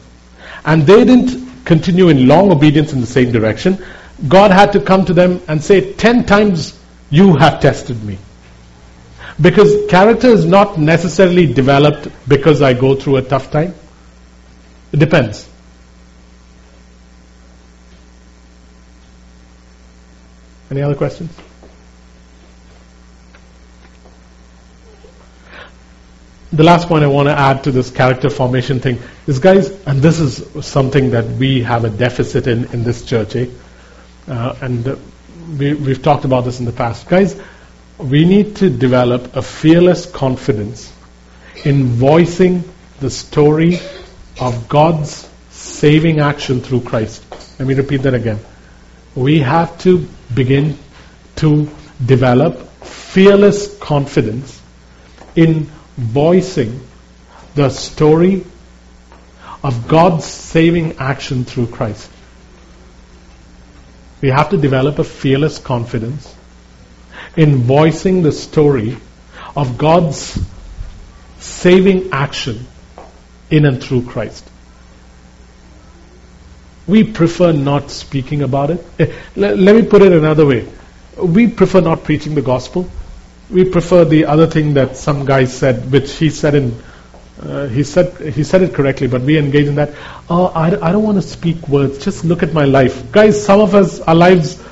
[0.63, 3.83] and they didn't continue in long obedience in the same direction.
[4.29, 6.79] God had to come to them and say, Ten times
[7.09, 8.19] you have tested me.
[9.39, 13.75] Because character is not necessarily developed because I go through a tough time.
[14.93, 15.49] It depends.
[20.71, 21.31] Any other questions?
[26.53, 30.01] The last point I want to add to this character formation thing is, guys, and
[30.01, 33.47] this is something that we have a deficit in in this church, eh?
[34.27, 34.95] Uh, and uh,
[35.57, 37.07] we, we've talked about this in the past.
[37.09, 37.39] Guys,
[37.97, 40.91] we need to develop a fearless confidence
[41.63, 42.63] in voicing
[42.99, 43.79] the story
[44.39, 47.23] of God's saving action through Christ.
[47.57, 48.39] Let me repeat that again.
[49.15, 50.77] We have to begin
[51.37, 51.69] to
[52.05, 54.61] develop fearless confidence
[55.35, 56.81] in voicing
[57.55, 58.45] the story
[59.63, 62.11] of God's saving action through Christ.
[64.21, 66.34] We have to develop a fearless confidence
[67.35, 68.97] in voicing the story
[69.55, 70.39] of God's
[71.39, 72.65] saving action
[73.49, 74.49] in and through Christ.
[76.87, 78.85] We prefer not speaking about it.
[78.99, 80.67] Eh, Let, me put it another way.
[81.17, 82.89] We prefer not preaching the gospel.
[83.49, 86.81] We prefer the other thing that some guy said, which he said in
[87.41, 89.93] uh, he said he said it correctly, but we engage in that.
[90.29, 92.03] Oh, I, I don't want to speak words.
[92.03, 93.43] Just look at my life, guys.
[93.43, 94.64] Some of us, our lives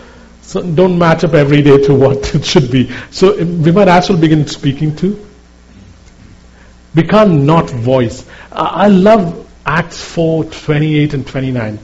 [0.43, 2.91] so don't match up every day to what it should be.
[3.11, 5.25] So we might as well begin speaking to.
[6.93, 8.27] We can't not voice.
[8.51, 11.79] I love Acts 4, 28 and 29.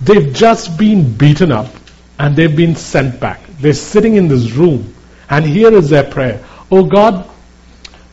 [0.00, 1.72] They've just been beaten up
[2.18, 3.40] and they've been sent back.
[3.60, 4.94] They're sitting in this room
[5.30, 6.44] and here is their prayer.
[6.70, 7.28] Oh God,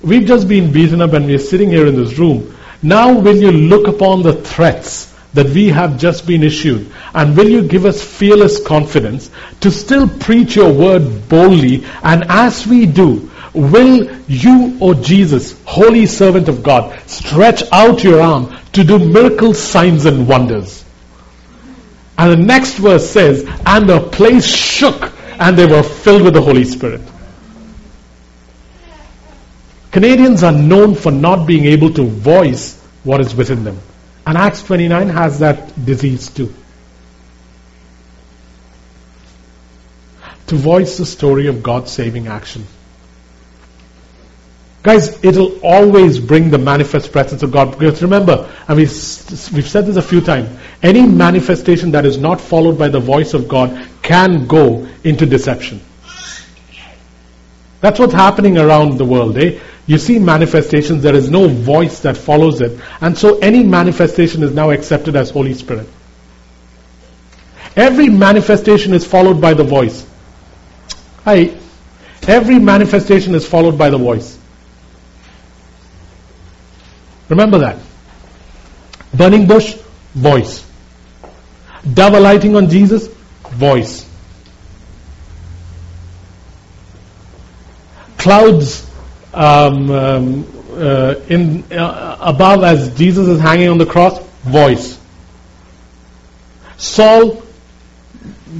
[0.02, 2.56] we've just been beaten up and we're sitting here in this room.
[2.84, 7.50] Now will you look upon the threats that we have just been issued and will
[7.50, 9.30] you give us fearless confidence
[9.62, 16.06] to still preach your word boldly and as we do, will you, O Jesus, holy
[16.06, 20.84] servant of God, stretch out your arm to do miracles, signs and wonders?
[22.18, 26.42] And the next verse says, and the place shook and they were filled with the
[26.42, 27.02] Holy Spirit.
[29.92, 33.80] Canadians are known for not being able to voice what is within them.
[34.26, 36.54] And Acts 29 has that disease too.
[40.48, 42.66] To voice the story of God's saving action.
[44.84, 47.78] Guys, it'll always bring the manifest presence of God.
[47.78, 48.90] Because remember, and we've,
[49.54, 50.50] we've said this a few times,
[50.82, 55.82] any manifestation that is not followed by the voice of God can go into deception.
[57.80, 59.38] That's what's happening around the world.
[59.38, 59.60] Eh?
[59.88, 62.80] You see manifestations, there is no voice that follows it.
[63.02, 65.88] And so any manifestation is now accepted as Holy Spirit.
[67.76, 70.06] Every manifestation is followed by the voice.
[71.24, 71.58] Hi.
[72.28, 74.38] Every manifestation is followed by the voice.
[77.30, 77.78] Remember that.
[79.14, 79.76] Burning bush,
[80.14, 80.66] voice.
[81.94, 83.08] Dove alighting on Jesus,
[83.52, 84.08] voice.
[88.18, 88.91] Clouds
[89.34, 95.00] um, um, uh, in uh, above as Jesus is hanging on the cross, voice.
[96.78, 97.42] Saul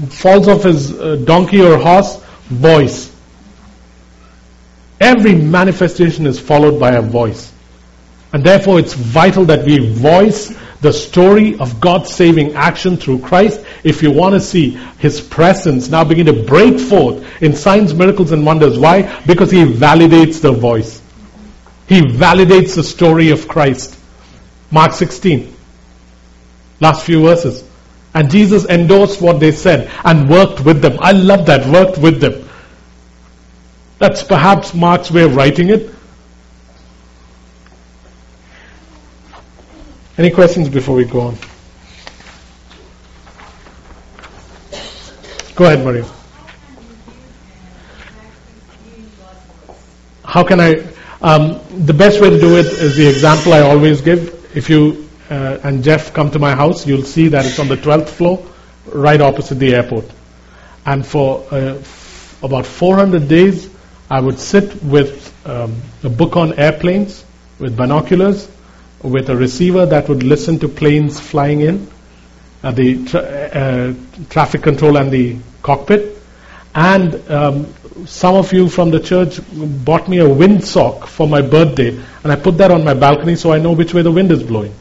[0.10, 3.14] falls off his uh, donkey or horse, voice.
[5.00, 7.52] Every manifestation is followed by a voice.
[8.34, 13.64] And therefore, it's vital that we voice the story of God's saving action through Christ
[13.84, 18.32] if you want to see His presence now begin to break forth in signs, miracles,
[18.32, 18.78] and wonders.
[18.78, 19.24] Why?
[19.26, 21.02] Because He validates the voice.
[21.88, 23.98] He validates the story of Christ.
[24.72, 25.54] Mark 16.
[26.80, 27.64] Last few verses.
[28.14, 30.98] And Jesus endorsed what they said and worked with them.
[31.00, 32.50] I love that, worked with them.
[34.00, 35.92] That's perhaps Mark's way of writing it.
[40.22, 41.38] Any questions before we go on?
[45.56, 46.06] Go ahead, Maria.
[50.24, 50.86] How can I?
[51.24, 54.56] Um, the best way to do it is the example I always give.
[54.56, 57.78] If you uh, and Jeff come to my house, you'll see that it's on the
[57.78, 58.46] 12th floor,
[58.86, 60.06] right opposite the airport.
[60.86, 63.72] And for uh, f- about 400 days,
[64.08, 67.26] I would sit with um, a book on airplanes,
[67.58, 68.48] with binoculars,
[69.04, 71.88] with a receiver that would listen to planes flying in,
[72.64, 73.94] uh, the tra- uh,
[74.30, 76.22] traffic control and the cockpit,
[76.74, 77.74] And um,
[78.06, 81.90] some of you from the church bought me a windsock for my birthday,
[82.24, 84.42] and I put that on my balcony so I know which way the wind is
[84.42, 84.74] blowing.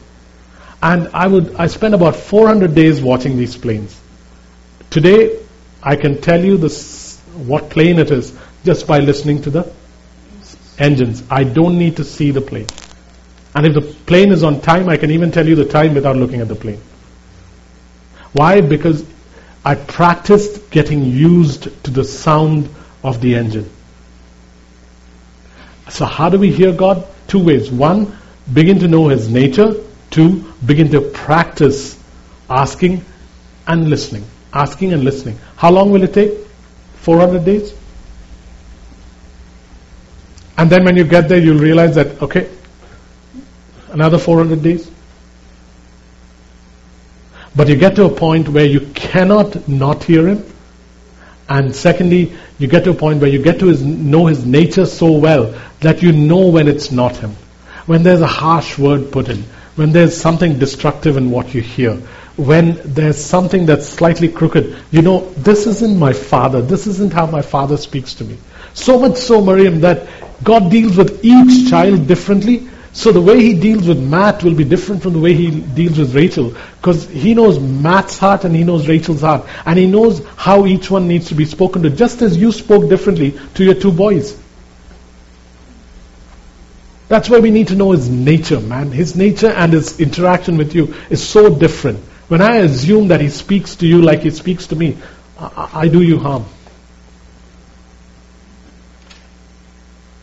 [0.81, 3.99] And I would I spent about 400 days watching these planes.
[4.89, 5.37] Today,
[5.83, 9.71] I can tell you this, what plane it is just by listening to the
[10.79, 11.23] engines.
[11.29, 12.67] I don't need to see the plane.
[13.53, 16.15] And if the plane is on time, I can even tell you the time without
[16.15, 16.81] looking at the plane.
[18.33, 18.61] Why?
[18.61, 19.05] Because
[19.65, 22.69] I practiced getting used to the sound
[23.03, 23.69] of the engine.
[25.89, 27.05] So how do we hear God?
[27.27, 27.69] Two ways.
[27.69, 28.17] One,
[28.53, 29.75] begin to know His nature.
[30.09, 31.99] Two, begin to practice
[32.49, 33.03] asking
[33.67, 34.25] and listening.
[34.53, 35.37] Asking and listening.
[35.57, 36.31] How long will it take?
[36.95, 37.73] 400 days?
[40.57, 42.49] And then when you get there, you'll realize that, okay,
[43.91, 44.89] another 400 days.
[47.55, 50.45] But you get to a point where you cannot not hear him.
[51.49, 54.85] And secondly, you get to a point where you get to his, know his nature
[54.85, 57.31] so well that you know when it's not him.
[57.87, 59.43] When there's a harsh word put in,
[59.75, 61.95] when there's something destructive in what you hear,
[62.37, 66.61] when there's something that's slightly crooked, you know, this isn't my father.
[66.61, 68.37] This isn't how my father speaks to me.
[68.73, 70.07] So much so, Miriam, that
[70.43, 72.69] God deals with each child differently.
[72.93, 75.97] So the way he deals with Matt will be different from the way he deals
[75.97, 76.53] with Rachel.
[76.77, 79.47] Because he knows Matt's heart and he knows Rachel's heart.
[79.65, 82.89] And he knows how each one needs to be spoken to, just as you spoke
[82.89, 84.37] differently to your two boys.
[87.07, 88.91] That's why we need to know his nature, man.
[88.91, 91.99] His nature and his interaction with you is so different.
[92.27, 94.97] When I assume that he speaks to you like he speaks to me,
[95.37, 96.45] I, I do you harm.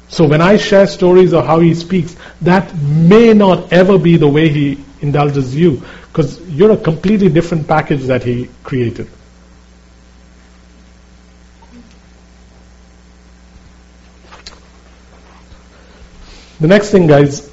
[0.09, 4.29] So when I share stories of how he speaks, that may not ever be the
[4.29, 9.09] way he indulges you, because you're a completely different package that he created.
[16.61, 17.49] The next thing, guys,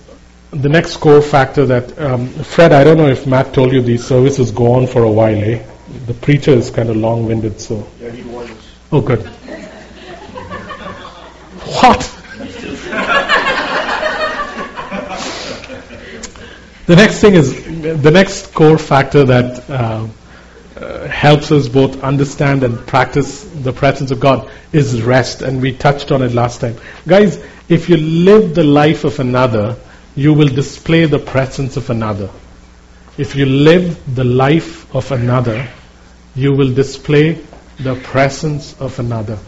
[0.50, 4.04] the next core factor that um, Fred, I don't know if Matt told you these
[4.04, 5.64] services go on for a while, eh?
[6.08, 7.88] The preacher is kind of long-winded, so.
[8.02, 8.24] Yeah, he.
[8.92, 9.24] Oh, good.
[11.82, 12.15] What?
[16.86, 20.08] The next thing is the next core factor that uh,
[20.76, 25.72] uh, helps us both understand and practice the presence of God is rest, and we
[25.72, 26.76] touched on it last time.
[27.08, 29.78] Guys, if you live the life of another,
[30.16, 32.30] you will display the presence of another.
[33.18, 35.68] If you live the life of another,
[36.36, 37.42] you will display
[37.80, 39.40] the presence of another.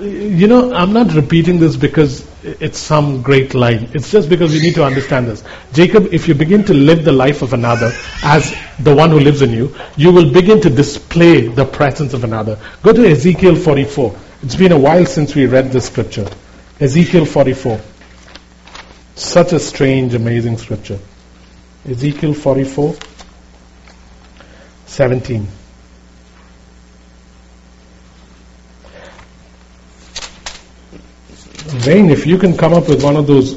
[0.00, 3.88] You know, I'm not repeating this because it's some great line.
[3.94, 5.44] It's just because you need to understand this.
[5.72, 7.92] Jacob, if you begin to live the life of another
[8.24, 12.24] as the one who lives in you, you will begin to display the presence of
[12.24, 12.58] another.
[12.82, 14.18] Go to Ezekiel 44.
[14.42, 16.28] It's been a while since we read this scripture.
[16.80, 17.80] Ezekiel 44.
[19.14, 20.98] Such a strange, amazing scripture.
[21.88, 22.96] Ezekiel 44,
[24.86, 25.48] 17.
[31.86, 33.54] Wayne, if you can come up with one of those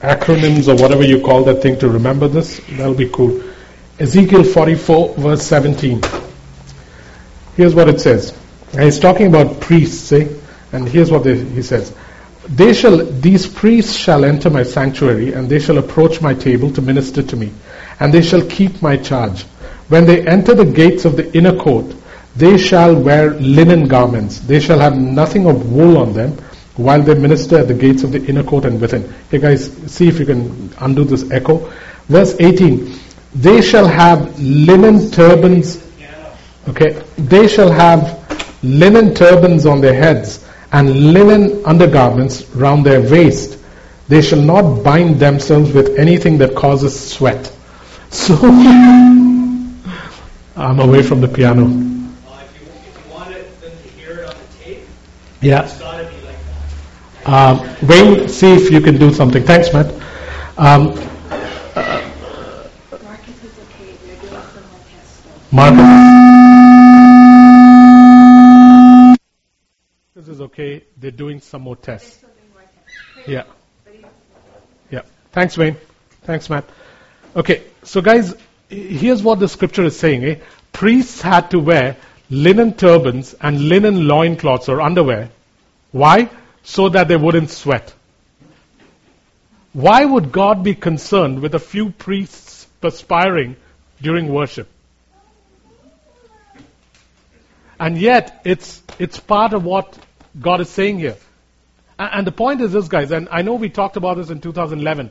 [0.00, 3.42] acronyms or whatever you call that thing to remember this, that'll be cool.
[3.98, 6.02] Ezekiel 44, verse 17.
[7.56, 8.36] Here's what it says.
[8.72, 10.28] And he's talking about priests, eh?
[10.72, 11.94] And here's what they, he says.
[12.48, 16.82] They shall, these priests shall enter my sanctuary, and they shall approach my table to
[16.82, 17.52] minister to me,
[17.98, 19.42] and they shall keep my charge.
[19.88, 21.94] When they enter the gates of the inner court,
[22.36, 24.40] they shall wear linen garments.
[24.40, 26.36] They shall have nothing of wool on them,
[26.76, 29.12] while they minister at the gates of the inner court and within.
[29.30, 31.72] Hey guys, see if you can undo this echo.
[32.08, 32.92] Verse 18.
[33.34, 35.82] They shall have linen turbans.
[36.68, 37.02] Okay.
[37.18, 38.22] They shall have
[38.62, 43.58] linen turbans on their heads and linen undergarments round their waist.
[44.08, 47.52] They shall not bind themselves with anything that causes sweat.
[48.16, 48.34] So,
[50.56, 51.64] I'm away from the piano.
[51.64, 54.82] Uh, if, you, if you wanted them to hear it on the tape,
[55.42, 55.64] Yeah.
[55.64, 57.15] it's got to be like that.
[57.26, 59.42] Um, Wayne, see if you can do something.
[59.42, 59.92] Thanks, Matt.
[60.56, 60.94] Um,
[63.02, 63.96] Marcus is okay.
[64.04, 65.56] They're doing some more tests though.
[65.56, 66.06] Marcus.
[70.14, 70.84] This is okay.
[70.96, 72.24] They're doing some more tests.
[73.26, 73.42] Yeah.
[74.88, 75.02] Yeah.
[75.32, 75.76] Thanks, Wayne.
[76.22, 76.64] Thanks, Matt.
[77.34, 77.64] Okay.
[77.82, 78.36] So, guys,
[78.68, 80.24] here's what the scripture is saying.
[80.24, 80.36] Eh?
[80.72, 81.96] Priests had to wear
[82.30, 85.30] linen turbans and linen loincloths or underwear.
[85.90, 86.30] Why?
[86.66, 87.94] So that they wouldn't sweat.
[89.72, 93.54] Why would God be concerned with a few priests perspiring
[94.02, 94.68] during worship?
[97.78, 99.96] And yet, it's, it's part of what
[100.40, 101.16] God is saying here.
[102.00, 104.40] A- And the point is this, guys, and I know we talked about this in
[104.40, 105.10] 2011.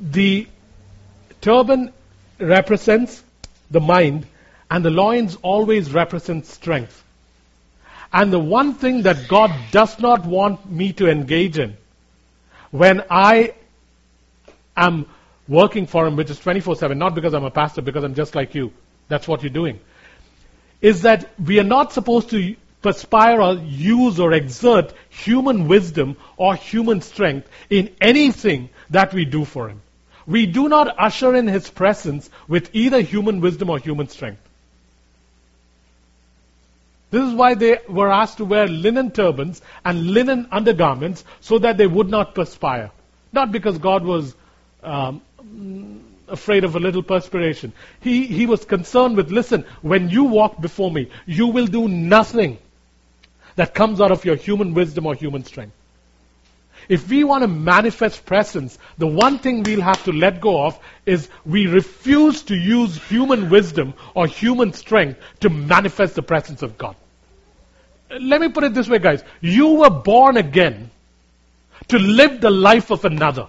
[0.00, 0.46] The
[1.40, 1.92] turban
[2.38, 3.22] represents
[3.70, 4.26] the mind,
[4.70, 7.02] and the loins always represent strength.
[8.12, 11.76] And the one thing that God does not want me to engage in
[12.70, 13.54] when I
[14.76, 15.06] am
[15.46, 18.34] working for Him, which is 24 7, not because I'm a pastor, because I'm just
[18.34, 18.72] like you.
[19.08, 19.80] That's what you're doing.
[20.80, 26.54] Is that we are not supposed to perspire or use or exert human wisdom or
[26.54, 29.82] human strength in anything that we do for Him.
[30.26, 34.47] We do not usher in His presence with either human wisdom or human strength.
[37.10, 41.78] This is why they were asked to wear linen turbans and linen undergarments so that
[41.78, 42.90] they would not perspire.
[43.32, 44.34] Not because God was
[44.82, 45.22] um,
[46.28, 47.72] afraid of a little perspiration.
[48.00, 52.58] He, he was concerned with, listen, when you walk before me, you will do nothing
[53.56, 55.74] that comes out of your human wisdom or human strength.
[56.88, 60.78] If we want to manifest presence, the one thing we'll have to let go of
[61.04, 66.78] is we refuse to use human wisdom or human strength to manifest the presence of
[66.78, 66.96] God.
[68.10, 69.22] Let me put it this way, guys.
[69.42, 70.90] You were born again
[71.88, 73.48] to live the life of another.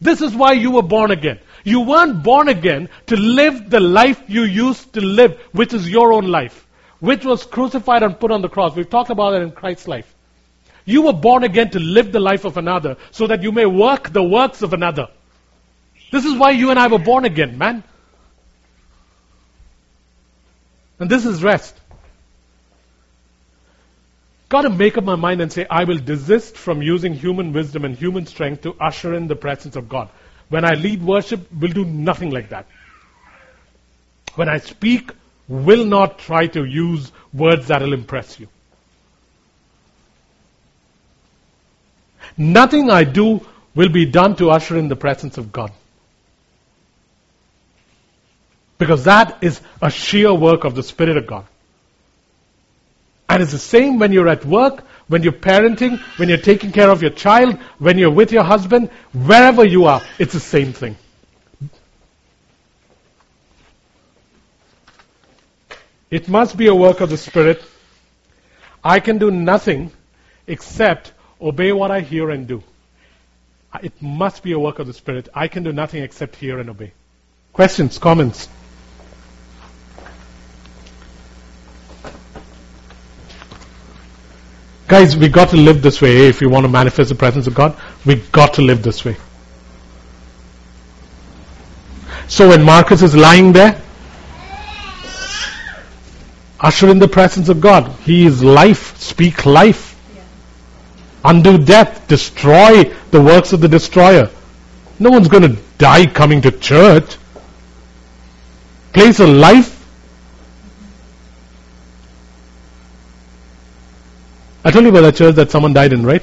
[0.00, 1.40] This is why you were born again.
[1.64, 6.12] You weren't born again to live the life you used to live, which is your
[6.12, 6.66] own life,
[7.00, 8.76] which was crucified and put on the cross.
[8.76, 10.14] We've talked about it in Christ's life.
[10.88, 14.10] You were born again to live the life of another so that you may work
[14.10, 15.08] the works of another.
[16.10, 17.84] This is why you and I were born again, man.
[20.98, 21.78] And this is rest.
[24.48, 27.84] Got to make up my mind and say, I will desist from using human wisdom
[27.84, 30.08] and human strength to usher in the presence of God.
[30.48, 32.66] When I lead worship, will do nothing like that.
[34.36, 35.10] When I speak,
[35.48, 38.48] will not try to use words that will impress you.
[42.36, 45.72] Nothing I do will be done to usher in the presence of God.
[48.78, 51.46] Because that is a sheer work of the Spirit of God.
[53.28, 56.90] And it's the same when you're at work, when you're parenting, when you're taking care
[56.90, 60.96] of your child, when you're with your husband, wherever you are, it's the same thing.
[66.10, 67.62] It must be a work of the Spirit.
[68.82, 69.92] I can do nothing
[70.46, 72.62] except obey what I hear and do.
[73.72, 75.28] Uh, it must be a work of the Spirit.
[75.34, 76.92] I can do nothing except hear and obey.
[77.52, 78.48] Questions, comments?
[84.86, 87.54] Guys, we got to live this way if you want to manifest the presence of
[87.54, 87.76] God.
[88.06, 89.16] We got to live this way.
[92.26, 93.82] So when Marcus is lying there,
[96.58, 97.92] usher in the presence of God.
[98.00, 98.96] He is life.
[98.98, 99.97] Speak life.
[101.24, 102.06] Undo death.
[102.08, 104.30] Destroy the works of the destroyer.
[104.98, 107.16] No one's going to die coming to church.
[108.92, 109.78] Place a life
[114.68, 116.22] I told you about that church that someone died in, right?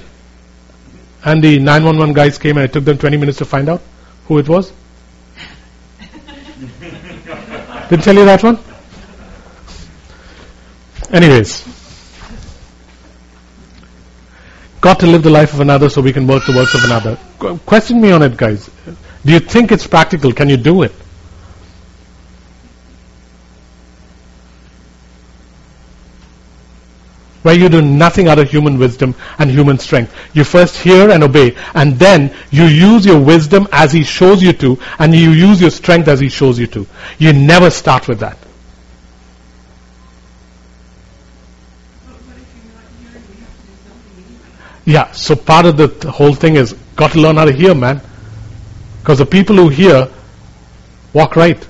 [1.23, 3.81] And the 911 guys came and it took them 20 minutes to find out
[4.27, 4.71] who it was.
[7.89, 8.59] Didn't tell you that one?
[11.11, 11.74] Anyways.
[14.85, 17.17] Got to live the life of another so we can work the works of another.
[17.39, 18.69] Qu- Question me on it, guys.
[19.25, 20.31] Do you think it's practical?
[20.31, 20.91] Can you do it?
[27.41, 30.11] where you do nothing out of human wisdom and human strength.
[30.33, 34.51] You first hear and obey, and then you use your wisdom as He shows you
[34.53, 36.87] to, and you use your strength as He shows you to.
[37.19, 38.37] You never start with that.
[44.85, 47.73] Yeah, so part of the th- whole thing is got to learn how to hear,
[47.73, 48.01] man.
[49.01, 50.07] Because the people who hear
[51.13, 51.67] walk right.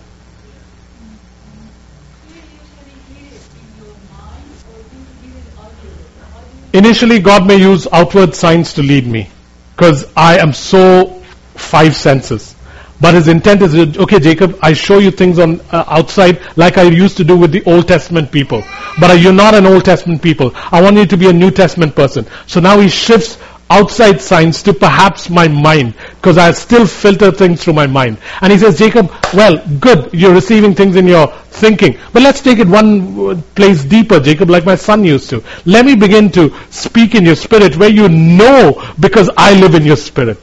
[6.73, 9.29] Initially, God may use outward signs to lead me
[9.75, 11.21] because I am so
[11.55, 12.54] five senses.
[13.01, 16.83] But his intent is, okay, Jacob, I show you things on uh, outside like I
[16.83, 18.63] used to do with the Old Testament people.
[18.99, 20.51] But you're not an Old Testament people.
[20.55, 22.25] I want you to be a New Testament person.
[22.47, 23.37] So now he shifts
[23.69, 28.17] outside signs to perhaps my mind because I still filter things through my mind.
[28.41, 31.97] And he says, Jacob, well, good, you're receiving things in your thinking.
[32.13, 35.43] But let's take it one uh, place deeper, Jacob, like my son used to.
[35.65, 39.83] Let me begin to speak in your spirit where you know because I live in
[39.83, 40.37] your spirit.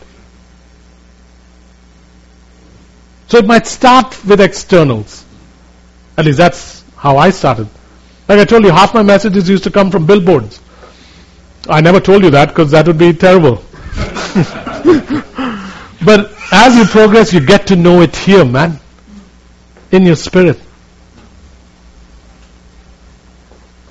[3.32, 5.24] So it might start with externals.
[6.18, 7.66] At least that's how I started.
[8.28, 10.60] Like I told you, half my messages used to come from billboards.
[11.66, 13.54] I never told you that because that would be terrible.
[16.04, 18.78] but as you progress, you get to know it here, man.
[19.92, 20.60] In your spirit.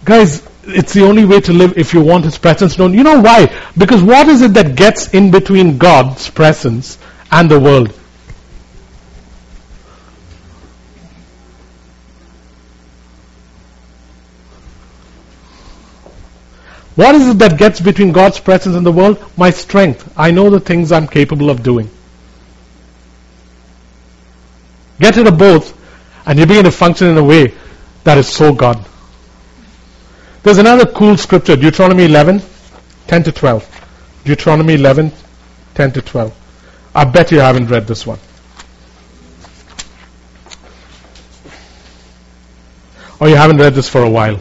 [0.05, 2.93] Guys, it's the only way to live if you want His presence known.
[2.93, 3.47] You know why?
[3.75, 6.99] Because what is it that gets in between God's presence
[7.31, 7.97] and the world?
[16.95, 19.23] What is it that gets between God's presence and the world?
[19.37, 20.13] My strength.
[20.17, 21.89] I know the things I'm capable of doing.
[24.99, 25.77] Get rid of both,
[26.25, 27.53] and you begin to function in a way
[28.03, 28.85] that is so God.
[30.43, 32.41] There's another cool scripture, Deuteronomy 11,
[33.07, 33.81] 10 to 12.
[34.25, 35.11] Deuteronomy 11,
[35.75, 36.35] 10 to 12.
[36.93, 38.19] I bet you haven't read this one.
[43.19, 44.39] Or you haven't read this for a while.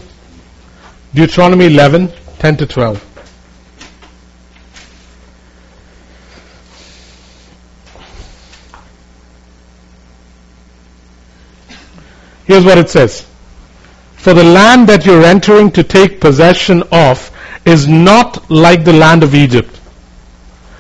[1.15, 3.07] Deuteronomy 11, 10 to 12.
[12.47, 13.27] Here's what it says.
[14.17, 17.31] For the land that you're entering to take possession of
[17.67, 19.79] is not like the land of Egypt,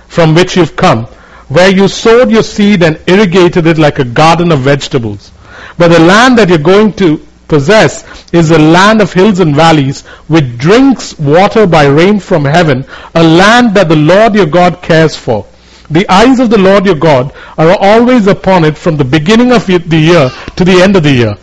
[0.08, 1.04] from which you've come,
[1.48, 5.30] where you sowed your seed and irrigated it like a garden of vegetables.
[5.76, 7.18] But the land that you're going to
[7.50, 12.86] possess is a land of hills and valleys, which drinks water by rain from heaven,
[13.14, 15.46] a land that the Lord your God cares for.
[15.90, 19.66] The eyes of the Lord your God are always upon it from the beginning of
[19.66, 21.34] the year to the end of the year.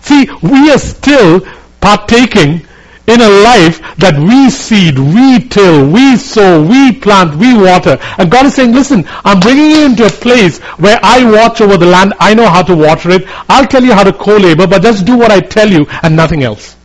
[0.00, 1.40] See, we are still
[1.80, 2.66] partaking
[3.06, 7.98] in a life that we seed, we till, we sow, we plant, we water.
[8.18, 11.76] And God is saying, listen, I'm bringing you into a place where I watch over
[11.76, 12.14] the land.
[12.20, 13.24] I know how to water it.
[13.48, 16.42] I'll tell you how to co-labor, but just do what I tell you and nothing
[16.44, 16.76] else.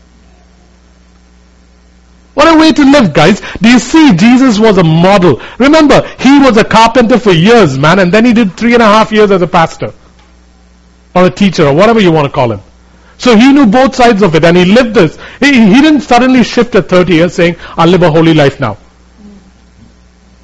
[2.33, 3.41] What a way to live, guys.
[3.61, 5.41] Do you see Jesus was a model?
[5.57, 8.85] Remember, he was a carpenter for years, man, and then he did three and a
[8.85, 9.93] half years as a pastor.
[11.15, 12.59] Or a teacher, or whatever you want to call him.
[13.17, 15.17] So he knew both sides of it and he lived this.
[15.39, 18.77] He, he didn't suddenly shift at 30 years saying, I'll live a holy life now.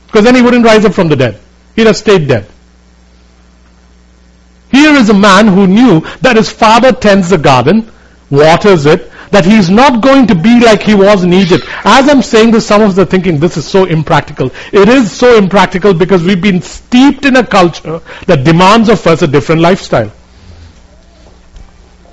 [0.08, 1.40] Because then he wouldn't rise up from the dead.
[1.76, 2.48] He'd have stayed dead.
[4.72, 7.92] Here is a man who knew that his father tends the garden,
[8.30, 11.64] waters it, that he's not going to be like he was in Egypt.
[11.86, 14.52] As I'm saying this, some of us are thinking this is so impractical.
[14.72, 19.22] It is so impractical because we've been steeped in a culture that demands of us
[19.22, 20.12] a different lifestyle.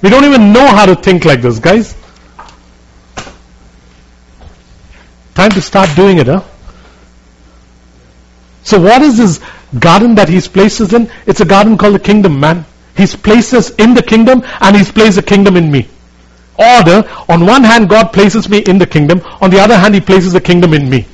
[0.03, 1.96] We don't even know how to think like this, guys.
[5.34, 6.42] Time to start doing it, huh?
[8.62, 9.40] So what is this
[9.78, 11.11] garden that he's placed us in?
[11.26, 12.66] It's a garden called the kingdom, man.
[12.96, 15.88] He's placed us in the kingdom and he's placed the kingdom in me.
[16.59, 20.01] Order, on one hand God places me in the kingdom, on the other hand he
[20.01, 21.07] places the kingdom in me.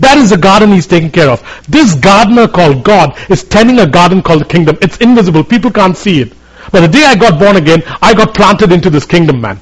[0.00, 1.42] That is the garden he's taking care of.
[1.68, 4.78] This gardener called God is tending a garden called the kingdom.
[4.80, 5.44] It's invisible.
[5.44, 6.32] People can't see it.
[6.72, 9.60] But the day I got born again, I got planted into this kingdom, man.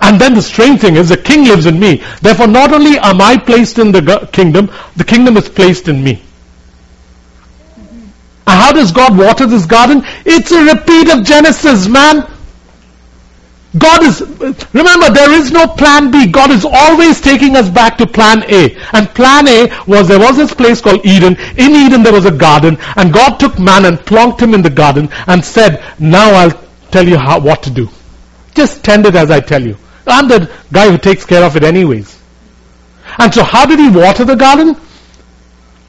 [0.00, 2.02] And then the strange thing is the king lives in me.
[2.22, 6.22] Therefore, not only am I placed in the kingdom, the kingdom is placed in me.
[8.46, 10.02] How does God water this garden?
[10.24, 12.26] It's a repeat of Genesis, man.
[13.78, 14.20] God is,
[14.72, 16.26] remember, there is no plan B.
[16.26, 18.76] God is always taking us back to plan A.
[18.92, 21.36] And plan A was there was this place called Eden.
[21.56, 22.78] In Eden there was a garden.
[22.96, 26.60] And God took man and plonked him in the garden and said, now I'll
[26.90, 27.88] tell you how, what to do.
[28.54, 29.76] Just tend it as I tell you.
[30.04, 32.20] I'm the guy who takes care of it anyways.
[33.18, 34.74] And so how did he water the garden?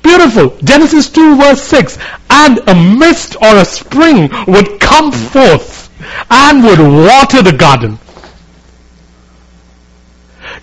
[0.04, 0.56] Beautiful.
[0.64, 1.98] Genesis 2 verse 6.
[2.30, 5.81] And a mist or a spring would come forth
[6.30, 7.98] and would water the garden.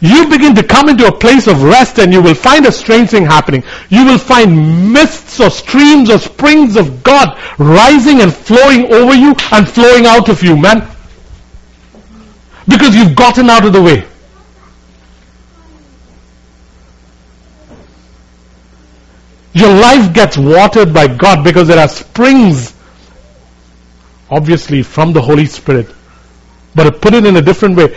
[0.00, 3.10] You begin to come into a place of rest and you will find a strange
[3.10, 3.64] thing happening.
[3.88, 9.34] You will find mists or streams or springs of God rising and flowing over you
[9.50, 10.86] and flowing out of you, man.
[12.68, 14.06] Because you've gotten out of the way.
[19.52, 22.77] Your life gets watered by God because there are springs
[24.30, 25.88] obviously from the Holy Spirit.
[26.74, 27.94] But put it in a different way,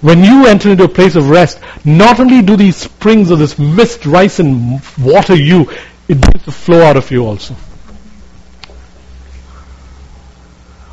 [0.00, 3.58] when you enter into a place of rest, not only do these springs of this
[3.58, 5.70] mist rise and water you,
[6.08, 7.54] it begins to flow out of you also.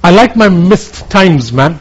[0.03, 1.79] I like my mist times, man.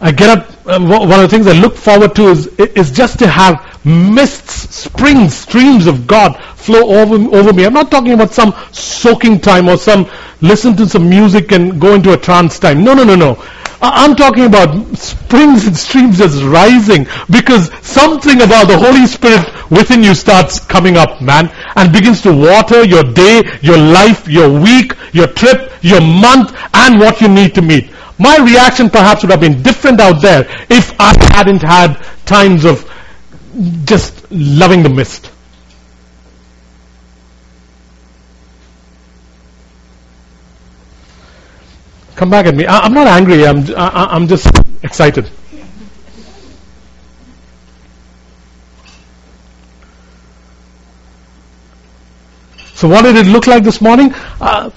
[0.00, 3.20] I get up, uh, one of the things I look forward to is, is just
[3.20, 7.66] to have mists, springs, streams of God flow over, over me.
[7.66, 10.10] I'm not talking about some soaking time or some
[10.40, 12.84] listen to some music and go into a trance time.
[12.84, 13.42] No, no, no, no.
[13.80, 20.02] I'm talking about springs and streams just rising because something about the Holy Spirit within
[20.02, 24.92] you starts coming up, man, and begins to water your day, your life, your week,
[25.12, 27.90] your trip, your month, and what you need to meet.
[28.18, 32.88] My reaction perhaps would have been different out there if I hadn't had times of
[33.84, 35.30] just loving the mist.
[42.16, 42.66] Come back at me.
[42.66, 43.44] I, am not angry.
[43.44, 44.48] I'm, I, I'm just
[44.82, 45.30] excited.
[52.74, 54.12] So what did it look like this morning?
[54.40, 54.70] Uh,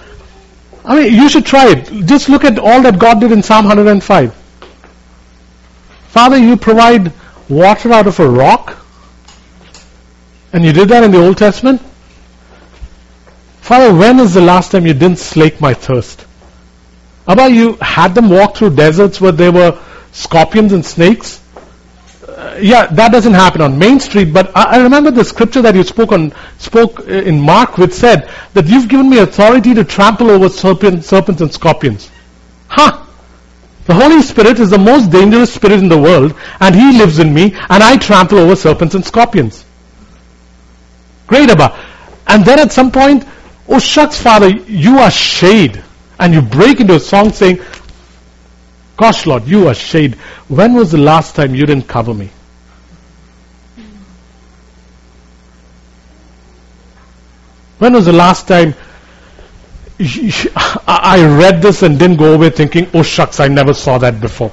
[0.86, 2.06] I mean, you should try it.
[2.06, 4.34] Just look at all that God did in Psalm 105.
[6.08, 7.12] Father, you provide
[7.50, 8.78] water out of a rock.
[10.54, 11.82] And you did that in the Old Testament.
[13.62, 16.26] Father, when is the last time you didn't slake my thirst?
[17.28, 19.78] About you had them walk through deserts where there were
[20.14, 21.42] scorpions and snakes?
[22.26, 25.76] Uh, yeah, that doesn't happen on Main Street, but I, I, remember the scripture that
[25.76, 29.84] you spoke on, spoke uh, in Mark which said that you've given me authority to
[29.84, 32.10] trample over serpent, serpents and scorpions.
[32.68, 33.07] Huh?
[33.88, 37.34] The Holy Spirit is the most dangerous spirit in the world, and He lives in
[37.34, 39.64] me, and I trample over serpents and scorpions.
[41.26, 41.78] Great, Abba.
[42.28, 43.26] And then at some point,
[43.68, 45.82] oh shucks, Father, you are shade
[46.20, 47.60] and you break into a song saying,
[48.98, 50.16] Gosh, Lord, you are shade.
[50.48, 52.32] When was the last time you didn't cover me?
[57.78, 58.74] When was the last time
[60.00, 64.50] I read this and didn't go away thinking, oh shucks, I never saw that before?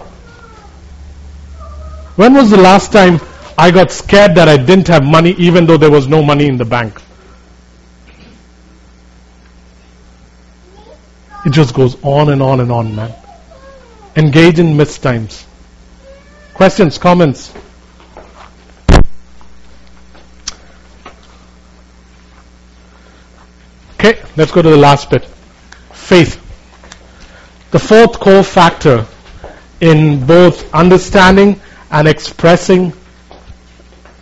[2.17, 3.21] When was the last time
[3.59, 6.57] I got scared that I didn't have money even though there was no money in
[6.57, 6.99] the bank?
[11.45, 13.15] It just goes on and on and on, man.
[14.17, 15.47] Engage in mist times.
[16.55, 17.53] Questions, comments?
[23.95, 25.34] Okay, let's go to the last bit.
[26.05, 26.39] Faith.
[27.71, 29.07] The fourth core factor
[29.81, 31.59] in both understanding
[31.91, 32.93] and expressing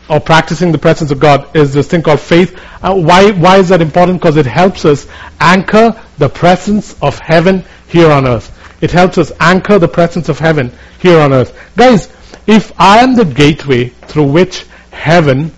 [0.09, 2.57] or practicing the presence of God is this thing called faith.
[2.83, 4.20] Uh, why, why is that important?
[4.20, 5.09] Because it helps us
[5.41, 8.57] anchor the presence of heaven here on earth.
[8.80, 10.70] It helps us anchor the presence of heaven
[11.01, 11.59] here on earth.
[11.76, 12.12] Guys,
[12.47, 15.51] if I am the gateway through which heaven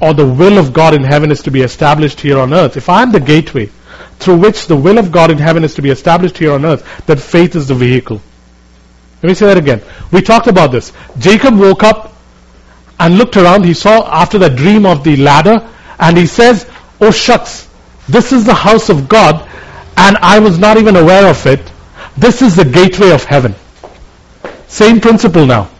[0.00, 2.88] or the will of God in heaven is to be established here on earth, if
[2.88, 3.70] I am the gateway
[4.18, 7.06] through which the will of God in heaven is to be established here on earth,
[7.06, 8.20] that faith is the vehicle.
[9.22, 9.82] Let me say that again.
[10.12, 10.92] We talked about this.
[11.18, 12.12] Jacob woke up
[13.00, 13.64] and looked around.
[13.64, 16.68] He saw after the dream of the ladder and he says,
[17.00, 17.68] Oh shucks,
[18.08, 19.48] this is the house of God
[19.96, 21.72] and I was not even aware of it.
[22.16, 23.54] This is the gateway of heaven.
[24.66, 25.70] Same principle now.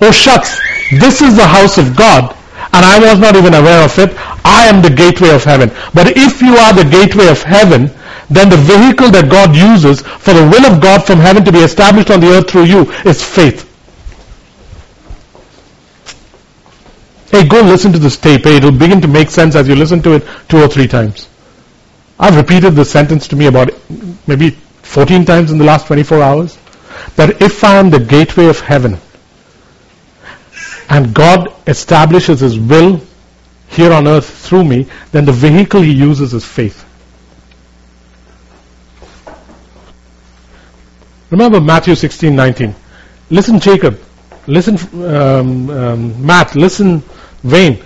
[0.00, 0.60] Oh shucks,
[0.90, 2.36] this is the house of God
[2.72, 4.14] and I was not even aware of it.
[4.44, 5.70] I am the gateway of heaven.
[5.92, 7.90] But if you are the gateway of heaven,
[8.30, 11.58] then the vehicle that God uses for the will of God from heaven to be
[11.58, 13.66] established on the earth through you is faith.
[17.32, 18.44] Hey, go listen to this tape.
[18.44, 21.28] Hey, it'll begin to make sense as you listen to it two or three times.
[22.18, 23.70] I've repeated this sentence to me about
[24.26, 24.50] maybe
[24.82, 26.58] 14 times in the last 24 hours.
[27.16, 28.98] That if I am the gateway of heaven
[30.90, 33.00] and God establishes His will
[33.68, 36.84] here on earth through me, then the vehicle He uses is faith.
[41.30, 42.74] Remember Matthew 16, 19.
[43.30, 44.00] Listen, Jacob.
[44.48, 46.56] Listen, um, um, Matt.
[46.56, 47.04] Listen,
[47.44, 47.76] Wayne.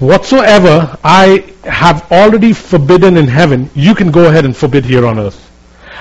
[0.00, 5.20] Whatsoever I have already forbidden in heaven, you can go ahead and forbid here on
[5.20, 5.40] earth.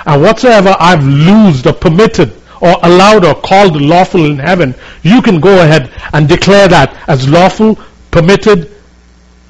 [0.08, 2.34] And whatsoever I've loosed or permitted
[2.64, 7.28] or allowed or called lawful in heaven, you can go ahead and declare that as
[7.28, 7.78] lawful,
[8.10, 8.72] permitted,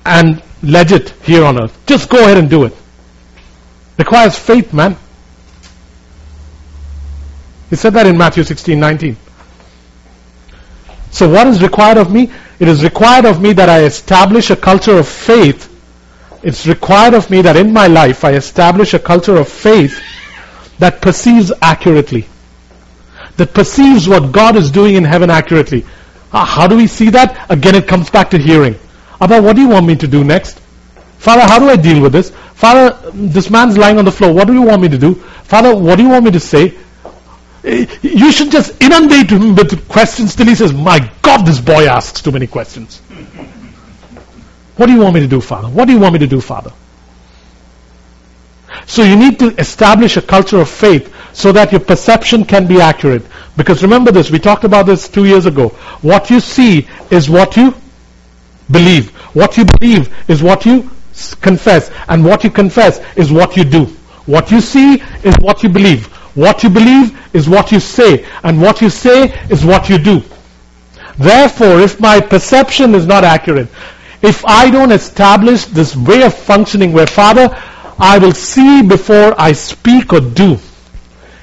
[0.04, 1.78] and legit here on earth.
[1.86, 2.76] Just go ahead and do it.
[4.00, 4.98] Requires faith, man.
[7.70, 9.16] He said that in Matthew 16, 19.
[11.12, 12.32] So what is required of me?
[12.60, 15.70] It is required of me that I establish a culture of faith.
[16.42, 20.02] It's required of me that in my life I establish a culture of faith
[20.80, 22.28] that perceives accurately.
[23.38, 25.86] That perceives what God is doing in heaven accurately.
[26.32, 27.50] Ah, how do we see that?
[27.50, 28.76] Again, it comes back to hearing.
[29.22, 30.60] Abba, what do you want me to do next?
[31.18, 32.32] Father, how do I deal with this?
[32.32, 34.34] Father, this man's lying on the floor.
[34.34, 35.16] What do you want me to do?
[35.16, 36.78] Father, what do you want me to say?
[37.64, 42.22] You should just inundate him with questions till he says, My God, this boy asks
[42.22, 43.00] too many questions.
[44.76, 45.70] What do you want me to do, Father?
[45.70, 46.74] What do you want me to do, Father?
[48.86, 52.80] So you need to establish a culture of faith so that your perception can be
[52.80, 53.24] accurate.
[53.58, 55.70] Because remember this, we talked about this two years ago.
[56.02, 57.76] What you see is what you
[58.72, 59.12] believe.
[59.36, 60.90] What you believe is what you
[61.42, 61.92] confess.
[62.08, 63.86] And what you confess is what you do.
[64.26, 66.06] What you see is what you believe.
[66.36, 68.26] What you believe is what you say.
[68.44, 70.22] And what you say is what you do.
[71.18, 73.68] Therefore, if my perception is not accurate,
[74.22, 77.50] if I don't establish this way of functioning where, Father,
[78.00, 80.58] I will see before I speak or do.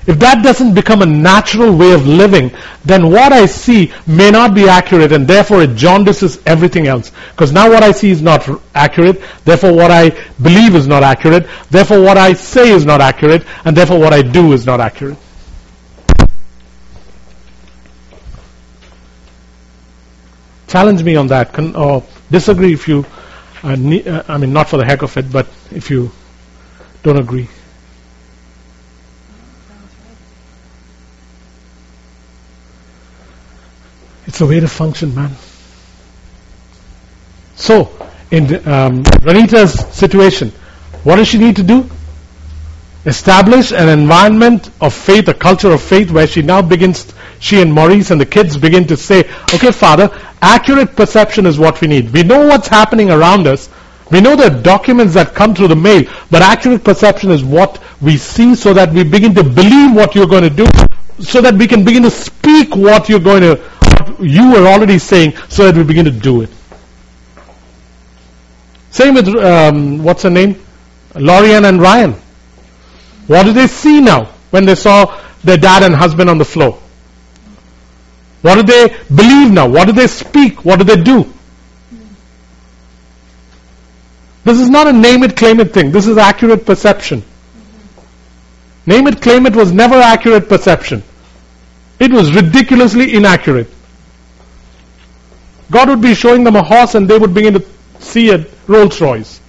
[0.07, 2.51] If that doesn't become a natural way of living,
[2.84, 7.12] then what I see may not be accurate and therefore it jaundices everything else.
[7.32, 11.46] Because now what I see is not accurate, therefore what I believe is not accurate,
[11.70, 15.18] therefore what I say is not accurate, and therefore what I do is not accurate.
[20.66, 23.05] Challenge me on that, or disagree if you,
[23.64, 26.11] uh, uh, I mean, not for the heck of it, but if you
[27.03, 27.48] don't agree.
[34.31, 35.33] It's a way to function, man.
[37.57, 37.91] So,
[38.31, 40.53] in um, Ranita's situation,
[41.03, 41.91] what does she need to do?
[43.05, 47.72] Establish an environment of faith, a culture of faith where she now begins, she and
[47.72, 50.09] Maurice and the kids begin to say, okay, Father,
[50.41, 52.12] accurate perception is what we need.
[52.12, 53.68] We know what's happening around us,
[54.12, 58.16] we know the documents that come through the mail, but accurate perception is what we
[58.16, 60.66] see so that we begin to believe what you're going to do,
[61.18, 63.61] so that we can begin to speak what you're going to,
[64.01, 66.51] what you were already saying, so that we begin to do it.
[68.90, 70.61] Same with, um, what's her name?
[71.14, 72.14] Lorian and Ryan.
[73.26, 76.78] What did they see now when they saw their dad and husband on the floor?
[78.42, 79.68] What do they believe now?
[79.68, 80.64] What do they speak?
[80.64, 81.32] What do they do?
[84.44, 85.92] This is not a name it, claim it thing.
[85.92, 87.22] This is accurate perception.
[88.86, 91.03] Name it, claim it was never accurate perception.
[91.98, 93.68] It was ridiculously inaccurate.
[95.71, 97.64] God would be showing them a horse and they would begin to
[98.01, 99.41] see a Rolls Royce.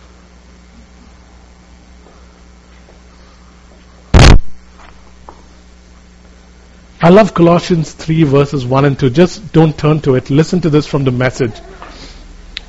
[7.03, 9.09] I love Colossians 3 verses 1 and 2.
[9.09, 10.29] Just don't turn to it.
[10.29, 11.53] Listen to this from the message.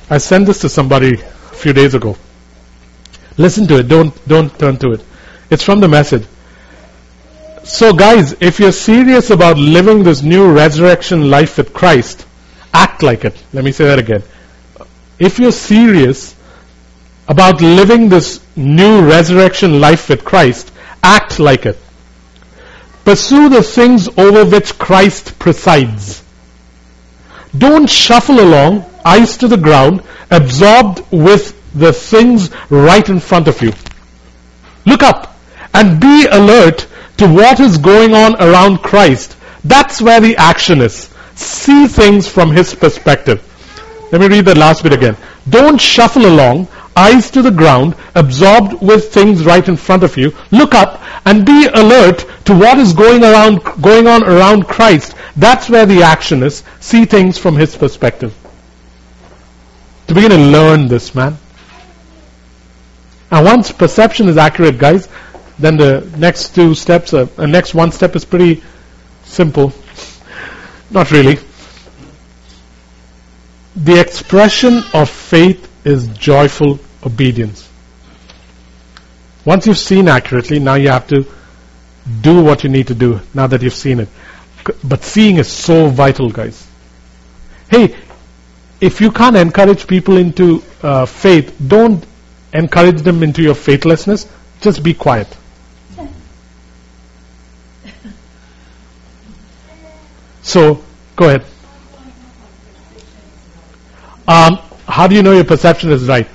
[0.09, 2.17] I sent this to somebody a few days ago.
[3.37, 3.87] Listen to it.
[3.87, 5.05] Don't, don't turn to it.
[5.51, 6.25] It's from the message.
[7.63, 12.25] So guys, if you're serious about living this new resurrection life with Christ,
[12.73, 13.41] act like it.
[13.53, 14.23] Let me say that again.
[15.19, 16.35] If you're serious
[17.27, 20.71] about living this new resurrection life with Christ,
[21.01, 21.77] act like it.
[23.05, 26.23] Pursue the things over which Christ presides.
[27.57, 30.01] Don't shuffle along, eyes to the ground,
[30.31, 33.73] absorbed with the things right in front of you.
[34.85, 35.37] Look up
[35.73, 39.37] and be alert to what is going on around Christ.
[39.63, 41.12] That's where the action is.
[41.35, 43.41] See things from his perspective.
[44.11, 45.17] Let me read the last bit again.
[45.49, 50.33] Don't shuffle along, eyes to the ground, absorbed with things right in front of you.
[50.51, 55.15] Look up and be alert to what is going around going on around Christ.
[55.35, 56.63] That's where the action is.
[56.79, 58.35] See things from his perspective.
[60.07, 61.37] To begin to learn this, man.
[63.31, 65.09] And once perception is accurate, guys,
[65.57, 68.61] then the next two steps, uh, next one step is pretty
[69.23, 69.73] simple.
[70.93, 71.39] Not really.
[73.75, 77.67] The expression of faith is joyful obedience.
[79.43, 81.25] Once you've seen accurately, now you have to
[82.21, 84.09] do what you need to do now that you've seen it.
[84.83, 86.65] But seeing is so vital, guys.
[87.69, 87.95] Hey,
[88.79, 92.05] if you can't encourage people into uh, faith, don't
[92.53, 94.27] encourage them into your faithlessness.
[94.61, 95.27] Just be quiet.
[100.43, 100.83] So,
[101.15, 101.45] go ahead.
[104.27, 106.27] Um, how do you know your perception is right?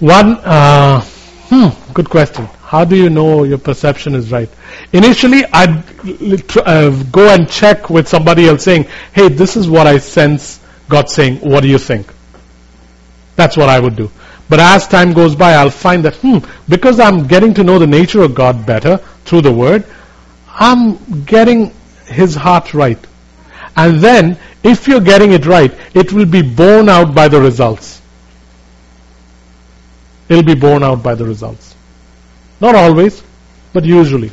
[0.00, 2.44] One, uh, hmm, good question.
[2.62, 4.50] How do you know your perception is right?
[4.92, 5.84] Initially, I'd
[6.58, 11.08] uh, go and check with somebody else saying, hey, this is what I sense God
[11.08, 11.38] saying.
[11.38, 12.12] What do you think?
[13.36, 14.10] That's what I would do.
[14.48, 16.38] But as time goes by, I'll find that, hmm,
[16.68, 19.84] because I'm getting to know the nature of God better through the Word,
[20.48, 21.72] I'm getting
[22.06, 22.98] His heart right.
[23.76, 28.00] And then, if you're getting it right, it will be borne out by the results.
[30.28, 31.74] It'll be borne out by the results.
[32.60, 33.22] Not always,
[33.72, 34.32] but usually.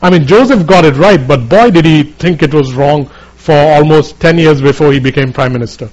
[0.00, 3.54] I mean, Joseph got it right, but boy, did he think it was wrong for
[3.54, 5.90] almost 10 years before he became prime minister.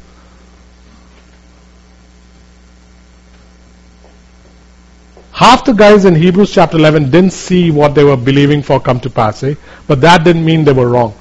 [5.35, 9.01] Half the guys in Hebrews chapter 11 didn't see what they were believing for come
[9.01, 9.55] to pass, eh?
[9.85, 11.13] but that didn't mean they were wrong.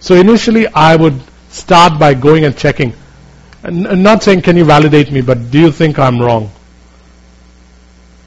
[0.00, 1.18] So initially, I would
[1.48, 2.92] start by going and checking.
[3.62, 6.50] And not saying, can you validate me, but do you think I'm wrong?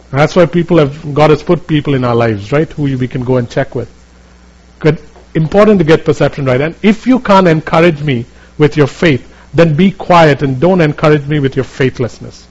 [0.09, 3.23] That's why people have, God has put people in our lives, right, who we can
[3.23, 3.93] go and check with.
[4.79, 4.99] Good.
[5.35, 6.59] Important to get perception right.
[6.59, 8.25] And if you can't encourage me
[8.57, 12.47] with your faith, then be quiet and don't encourage me with your faithlessness.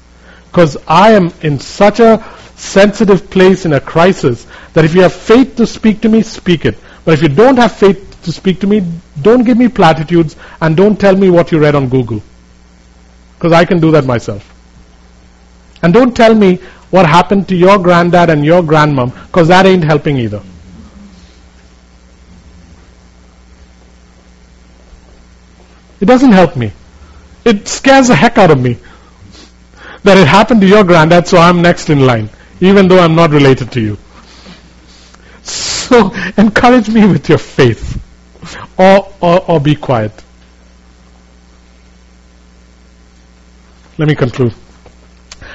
[0.51, 2.24] Because I am in such a
[2.57, 6.64] sensitive place in a crisis that if you have faith to speak to me, speak
[6.64, 6.76] it.
[7.05, 8.84] But if you don't have faith to speak to me,
[9.22, 12.20] don't give me platitudes and don't tell me what you read on Google.
[13.38, 14.46] Because I can do that myself.
[15.82, 16.57] And don't tell me
[16.90, 20.42] what happened to your granddad and your grandmom, because that ain't helping either.
[26.01, 26.72] It doesn't help me.
[27.44, 28.78] It scares the heck out of me
[30.03, 32.30] that it happened to your granddad, so I'm next in line,
[32.61, 33.98] even though I'm not related to you.
[35.42, 38.01] So encourage me with your faith,
[38.78, 40.12] or, or, or be quiet.
[43.98, 44.55] Let me conclude.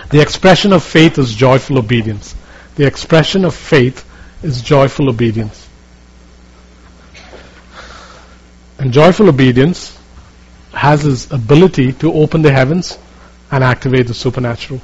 [0.09, 2.35] The expression of faith is joyful obedience.
[2.75, 4.05] The expression of faith
[4.43, 5.67] is joyful obedience.
[8.77, 9.97] And joyful obedience
[10.73, 12.99] has its ability to open the heavens
[13.51, 14.81] and activate the supernatural.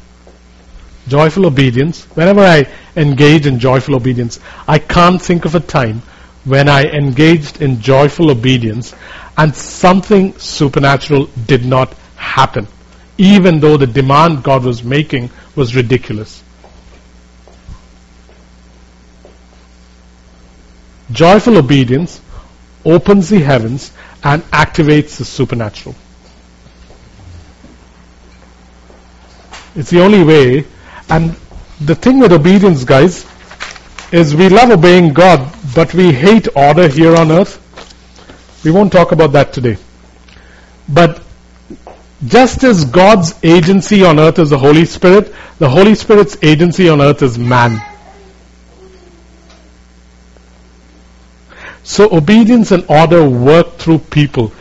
[1.08, 6.02] Joyful obedience, whenever I engage in joyful obedience, I can't think of a time
[6.46, 8.94] when I engaged in joyful obedience
[9.38, 12.68] and something supernatural did not happen
[13.22, 16.44] even though the demand God was making was ridiculous.
[21.12, 22.20] Joyful obedience
[22.84, 23.92] opens the heavens
[24.24, 25.96] and activates the supernatural.
[29.76, 30.66] It's the only way.
[31.10, 31.36] And
[31.80, 33.26] the thing with obedience, guys,
[34.12, 37.58] is we love obeying God, but we hate order here on earth.
[38.64, 39.78] We won't talk about that today.
[40.88, 41.22] But
[42.26, 47.02] just as God's agency on earth is the Holy Spirit, the Holy Spirit's agency on
[47.02, 47.82] earth is man.
[51.84, 54.52] So obedience and order work through people.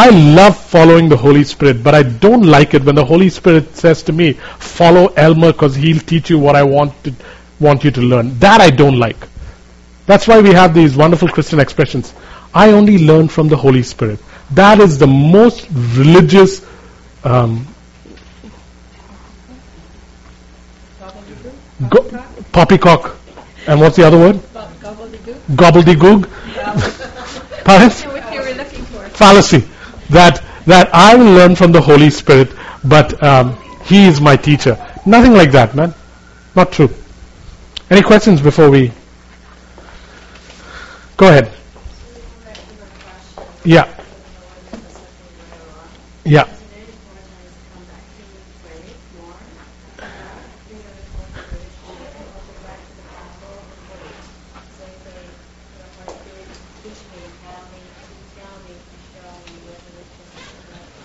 [0.00, 3.74] I love following the Holy Spirit, but I don't like it when the Holy Spirit
[3.74, 7.12] says to me, follow Elmer because he'll teach you what I want, to,
[7.58, 8.38] want you to learn.
[8.38, 9.16] That I don't like.
[10.06, 12.14] That's why we have these wonderful Christian expressions.
[12.54, 14.20] I only learn from the Holy Spirit.
[14.52, 16.64] That is the most religious
[17.24, 17.66] um,
[21.88, 22.04] go,
[22.52, 23.16] poppycock.
[23.66, 24.36] And what's the other word?
[24.36, 25.40] Gobbledygook.
[25.56, 26.30] Gobbledygook.
[27.64, 27.90] Pardon?
[29.10, 29.68] Fallacy.
[30.10, 32.52] That that I will learn from the Holy Spirit,
[32.84, 34.76] but um, He is my teacher.
[35.06, 35.94] Nothing like that, man.
[36.54, 36.90] Not true.
[37.90, 38.92] Any questions before we?
[41.16, 41.50] Go ahead.
[43.64, 43.88] Yeah.
[46.24, 46.48] Yeah.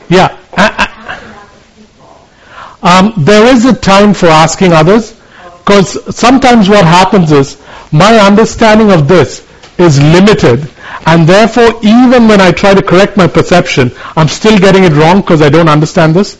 [0.09, 0.37] Yeah.
[2.83, 5.13] Um, there is a time for asking others
[5.59, 7.57] because sometimes what happens is
[7.93, 9.47] my understanding of this
[9.77, 10.69] is limited
[11.05, 15.21] and therefore even when I try to correct my perception I'm still getting it wrong
[15.21, 16.37] because I don't understand this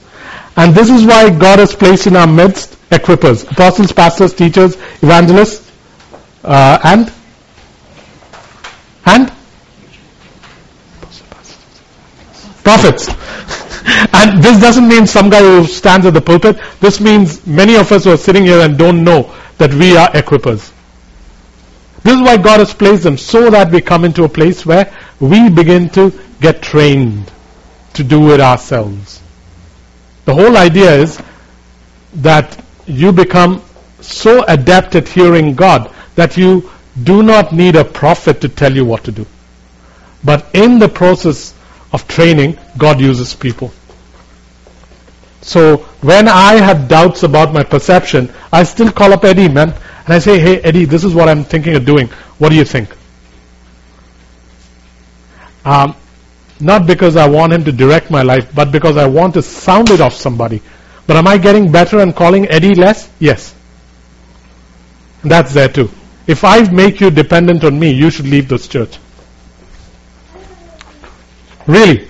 [0.58, 5.72] and this is why God has placed in our midst equippers apostles pastors teachers evangelists
[6.44, 7.12] uh, and
[9.06, 9.32] and
[12.64, 13.10] prophets
[14.14, 16.58] and this doesn't mean some guy who stands at the pulpit.
[16.80, 20.10] This means many of us who are sitting here and don't know that we are
[20.12, 20.72] equippers.
[22.04, 24.94] This is why God has placed them, so that we come into a place where
[25.20, 26.12] we begin to
[26.42, 27.32] get trained
[27.94, 29.22] to do it ourselves.
[30.26, 31.22] The whole idea is
[32.16, 33.62] that you become
[34.02, 36.70] so adept at hearing God that you
[37.04, 39.26] do not need a prophet to tell you what to do.
[40.24, 41.54] But in the process
[41.94, 43.72] of training, God uses people.
[45.42, 49.74] So when I have doubts about my perception, I still call up Eddie, man,
[50.06, 52.08] and I say, hey, Eddie, this is what I'm thinking of doing.
[52.40, 52.90] What do you think?
[55.64, 55.96] Um,
[56.60, 59.90] not because I want him to direct my life, but because I want to sound
[59.92, 60.62] it off somebody.
[61.08, 63.10] But am I getting better and calling Eddie less?
[63.20, 63.54] Yes.
[65.24, 65.90] That's there too.
[66.28, 68.98] if I make you dependent on me, you should leave this church.
[71.68, 72.08] Really.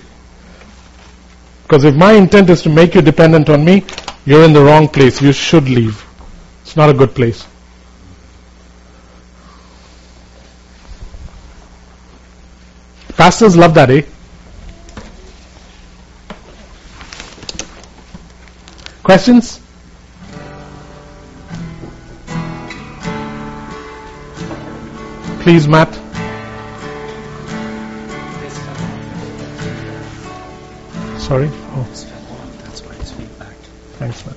[1.62, 3.84] Because if my intent is to make you dependent on me,
[4.26, 5.20] you're in the wrong place.
[5.22, 6.04] You should leave.
[6.62, 7.46] It's not a good place.
[13.16, 14.02] Pastors love that, eh?
[19.02, 19.60] Questions?
[25.42, 26.03] Please, Matt.
[31.24, 31.48] Sorry.
[31.50, 31.88] Oh.
[32.64, 33.56] That's why it's feedback.
[33.96, 34.33] thanks, Matt.